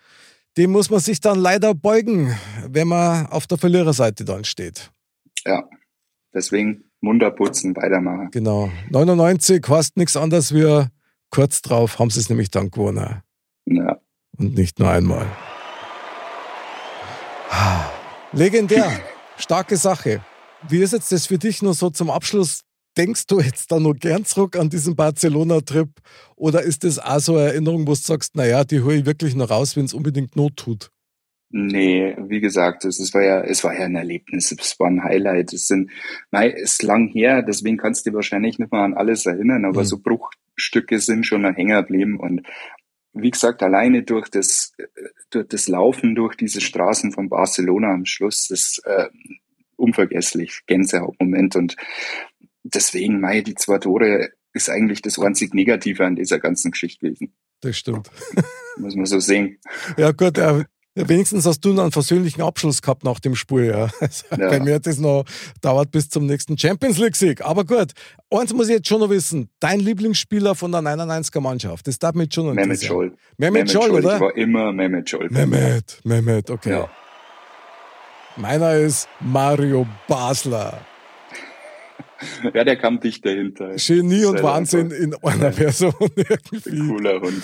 dem 0.58 0.72
muss 0.72 0.90
man 0.90 1.00
sich 1.00 1.20
dann 1.22 1.40
leider 1.40 1.74
beugen, 1.74 2.36
wenn 2.68 2.88
man 2.88 3.28
auf 3.28 3.48
der 3.48 3.58
Verliererseite 3.58 4.26
dann 4.26 4.44
steht. 4.46 4.92
ja, 5.46 5.64
deswegen 6.34 6.84
Munter 7.02 7.30
putzen, 7.32 7.76
weitermachen. 7.76 8.30
Genau. 8.32 8.70
99 8.90 9.64
heißt 9.68 9.96
nichts 9.98 10.18
anderes 10.18 10.54
wie 10.54 10.86
kurz 11.30 11.62
drauf 11.62 12.00
haben 12.00 12.10
sie 12.10 12.20
es 12.20 12.30
nämlich 12.30 12.50
dann 12.50 12.72
gewonnen. 12.72 13.22
Ja. 13.66 14.00
Und 14.38 14.56
nicht 14.56 14.80
nur 14.80 14.90
einmal. 14.90 15.28
Legendär. 18.36 18.92
Starke 19.38 19.78
Sache. 19.78 20.22
Wie 20.68 20.80
ist 20.80 20.94
jetzt 20.94 21.12
das 21.12 21.26
für 21.28 21.38
dich 21.38 21.62
nur 21.62 21.74
so 21.74 21.90
zum 21.90 22.10
Abschluss? 22.10 22.62
Denkst 22.98 23.28
du 23.28 23.40
jetzt 23.40 23.72
da 23.72 23.80
noch 23.80 23.94
gern 23.94 24.26
zurück 24.26 24.58
an 24.58 24.70
diesen 24.70 24.96
Barcelona-Trip? 24.96 25.90
Oder 26.36 26.62
ist 26.64 26.84
das 26.84 27.00
auch 27.00 27.20
so 27.20 27.36
eine 27.38 27.48
Erinnerung, 27.48 27.82
wo 27.88 27.92
du 27.92 27.96
sagst, 27.96 28.36
naja, 28.36 28.64
die 28.64 28.82
hole 28.82 28.98
ich 28.98 29.06
wirklich 29.06 29.36
noch 29.36 29.50
raus, 29.50 29.76
wenn 29.76 29.86
es 29.86 29.94
unbedingt 29.94 30.36
Not 30.36 30.58
tut? 30.58 30.90
Nee, 31.50 32.16
wie 32.28 32.42
gesagt, 32.42 32.84
es, 32.84 33.00
es 33.00 33.14
war 33.14 33.22
ja, 33.24 33.42
es 33.42 33.64
war 33.64 33.74
ja 33.74 33.86
ein 33.86 33.96
Erlebnis, 33.96 34.52
es 34.52 34.78
war 34.80 34.88
ein 34.88 35.04
Highlight. 35.04 35.54
Es 35.54 35.68
sind, 35.68 35.92
nein, 36.32 36.52
es 36.56 36.74
ist 36.74 36.84
lang 36.84 37.08
her, 37.08 37.42
deswegen 37.44 37.78
kannst 37.78 38.06
du 38.06 38.10
dich 38.10 38.16
wahrscheinlich 38.16 38.60
nicht 38.60 38.72
mehr 38.72 38.82
an 38.82 38.96
alles 38.96 39.26
erinnern, 39.26 39.64
aber 39.64 39.82
Mhm. 39.82 39.86
so 39.86 40.00
Bruchstücke 40.00 41.00
sind 41.00 41.26
schon 41.26 41.44
noch 41.44 41.56
hängen 41.56 41.78
geblieben 41.78 42.20
und 42.20 42.42
wie 43.16 43.32
gesagt, 43.32 43.64
alleine 43.64 44.04
durch 44.04 44.30
das, 44.30 44.74
äh, 44.78 44.86
durch 45.30 45.48
das 45.48 45.68
Laufen 45.68 46.16
durch 46.16 46.36
diese 46.36 46.62
Straßen 46.62 47.12
von 47.12 47.30
Barcelona 47.30 47.94
am 47.94 48.06
Schluss, 48.06 48.48
das 48.50 48.80
äh, 48.86 49.08
unvergesslich, 49.78 50.62
Gänsehautmoment 50.68 51.56
und 51.56 51.76
deswegen, 52.64 53.20
mei, 53.20 53.42
die 53.42 53.56
zwei 53.56 53.78
Tore 53.80 54.32
ist 54.54 54.70
eigentlich 54.70 55.02
das 55.02 55.20
einzig 55.20 55.54
Negative 55.54 56.06
an 56.06 56.16
dieser 56.16 56.40
ganzen 56.40 56.72
Geschichte 56.72 57.08
gewesen, 57.08 57.34
Das 57.62 57.78
stimmt. 57.78 58.10
muss 58.78 58.96
man 58.96 59.06
so 59.06 59.20
sehen. 59.20 59.60
Ja, 59.98 60.12
gut, 60.12 60.38
ja, 60.96 61.08
wenigstens 61.10 61.46
hast 61.46 61.60
du 61.62 61.74
noch 61.74 61.84
einen 61.84 61.92
versöhnlichen 61.92 62.42
Abschluss 62.42 62.82
gehabt 62.82 63.04
nach 63.04 63.20
dem 63.20 63.36
Spiel. 63.36 63.68
Ja. 63.68 63.90
Also 64.00 64.24
Ja. 64.38 64.50
Bei 64.50 64.60
mir 64.60 64.76
hat 64.76 64.88
das 64.88 64.98
noch 64.98 65.26
dauert 65.62 65.92
bis 65.92 66.10
zum 66.10 66.26
nächsten 66.26 66.58
Champions 66.58 66.98
League-Sieg. 66.98 67.42
Aber 67.42 67.66
gut, 67.66 67.92
eins 68.32 68.54
muss 68.54 68.68
ich 68.70 68.76
jetzt 68.76 68.88
schon 68.88 69.02
noch 69.02 69.10
wissen: 69.10 69.50
Dein 69.60 69.80
Lieblingsspieler 69.80 70.56
von 70.56 70.72
der 70.72 70.82
99er 70.82 71.40
Mannschaft, 71.42 71.88
das 71.88 72.00
darf 72.00 72.16
mich 72.16 72.34
schon 72.34 72.48
noch 72.48 72.54
Mehmet. 72.54 72.82
Scholl. 72.84 73.14
Mehmet 73.38 73.70
Scholl, 73.72 73.90
Ich 73.90 74.06
oder? 74.06 74.20
war 74.20 74.36
immer 74.36 74.72
Mehmet 74.72 75.10
Scholl. 75.10 75.28
Mehmet, 75.30 76.00
Mehmet, 76.04 76.50
okay. 76.50 76.72
Ja. 76.72 76.90
Meiner 78.38 78.74
ist 78.76 79.08
Mario 79.22 79.88
Basler. 80.08 80.80
Ja, 82.54 82.64
der 82.64 82.78
kam 82.78 83.00
dicht 83.00 83.26
dahinter. 83.26 83.76
Genie 83.76 84.26
und 84.26 84.42
Wahnsinn 84.42 84.92
einfach. 84.92 85.00
in 85.00 85.16
einer 85.24 85.52
Person 85.52 85.94
irgendwie. 86.16 86.88
Cooler 86.88 87.22
Hund. 87.22 87.44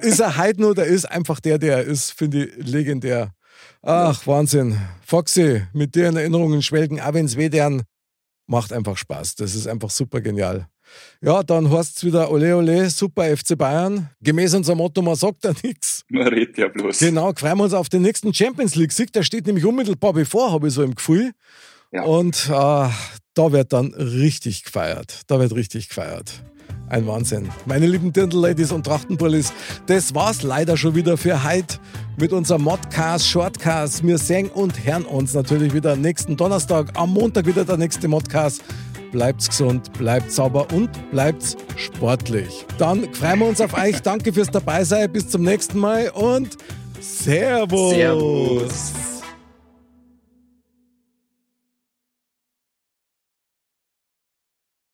Ist 0.00 0.20
er 0.20 0.36
heute 0.36 0.60
nur, 0.60 0.74
der 0.74 0.86
ist 0.86 1.04
einfach 1.04 1.40
der, 1.40 1.58
der 1.58 1.78
er 1.78 1.84
ist, 1.84 2.12
finde 2.12 2.46
ich 2.46 2.66
legendär. 2.66 3.32
Ach, 3.82 4.26
Wahnsinn. 4.26 4.78
Foxy, 5.04 5.62
mit 5.72 5.94
dir 5.94 6.08
in 6.08 6.16
Erinnerungen 6.16 6.62
schwelgen, 6.62 7.00
auch 7.00 7.14
wenn 7.14 7.26
es 7.26 7.36
weh 7.36 7.48
deren, 7.48 7.82
macht 8.46 8.72
einfach 8.72 8.96
Spaß. 8.96 9.36
Das 9.36 9.54
ist 9.54 9.66
einfach 9.66 9.90
super 9.90 10.20
genial. 10.20 10.66
Ja, 11.20 11.42
dann 11.42 11.70
heißt 11.70 11.96
es 11.96 12.04
wieder 12.04 12.30
Ole 12.30 12.56
Ole, 12.56 12.90
super 12.90 13.36
FC 13.36 13.56
Bayern. 13.58 14.10
Gemäß 14.20 14.54
unserem 14.54 14.78
Motto, 14.78 15.02
man 15.02 15.16
sagt 15.16 15.44
da 15.44 15.52
nichts. 15.62 16.04
Man 16.08 16.28
redet 16.28 16.56
ja 16.58 16.68
bloß. 16.68 16.98
Genau, 16.98 17.32
freuen 17.34 17.58
wir 17.58 17.64
uns 17.64 17.74
auf 17.74 17.88
den 17.88 18.02
nächsten 18.02 18.32
Champions 18.32 18.76
League-Sieg. 18.76 19.12
Der 19.12 19.22
steht 19.22 19.46
nämlich 19.46 19.64
unmittelbar 19.64 20.12
bevor, 20.12 20.52
habe 20.52 20.68
ich 20.68 20.74
so 20.74 20.82
im 20.82 20.94
Gefühl. 20.94 21.32
Ja. 21.92 22.02
Und 22.02 22.48
äh, 22.50 22.88
da 23.36 23.52
wird 23.52 23.72
dann 23.72 23.94
richtig 23.94 24.64
gefeiert. 24.64 25.20
Da 25.28 25.38
wird 25.38 25.54
richtig 25.54 25.88
gefeiert. 25.88 26.32
Ein 26.88 27.06
Wahnsinn. 27.06 27.48
Meine 27.66 27.86
lieben 27.86 28.12
Dirndl-Ladies 28.12 28.72
und 28.72 28.84
Trachtenbullis, 28.84 29.52
das 29.86 30.14
war's 30.14 30.42
leider 30.42 30.76
schon 30.76 30.94
wieder 30.94 31.16
für 31.16 31.44
heute 31.44 31.78
mit 32.16 32.32
unserem 32.32 32.62
Modcast, 32.62 33.28
Shortcast. 33.28 34.06
Wir 34.06 34.18
sehen 34.18 34.48
und 34.48 34.84
hören 34.84 35.04
uns 35.04 35.34
natürlich 35.34 35.74
wieder 35.74 35.96
nächsten 35.96 36.36
Donnerstag, 36.36 36.90
am 36.94 37.12
Montag 37.12 37.46
wieder 37.46 37.64
der 37.64 37.76
nächste 37.76 38.08
Modcast. 38.08 38.62
Bleibt's 39.12 39.48
gesund, 39.48 39.92
bleibt 39.94 40.30
sauber 40.32 40.66
und 40.72 40.90
bleibt 41.10 41.56
sportlich. 41.76 42.64
Dann 42.78 43.12
freuen 43.12 43.40
wir 43.40 43.46
uns 43.46 43.60
auf 43.60 43.74
euch. 43.74 44.00
Danke 44.00 44.32
fürs 44.32 44.50
Dabeisein. 44.50 45.12
Bis 45.12 45.28
zum 45.28 45.42
nächsten 45.42 45.78
Mal 45.78 46.10
und 46.10 46.56
Servus. 47.00 47.94
Servus. 47.94 49.15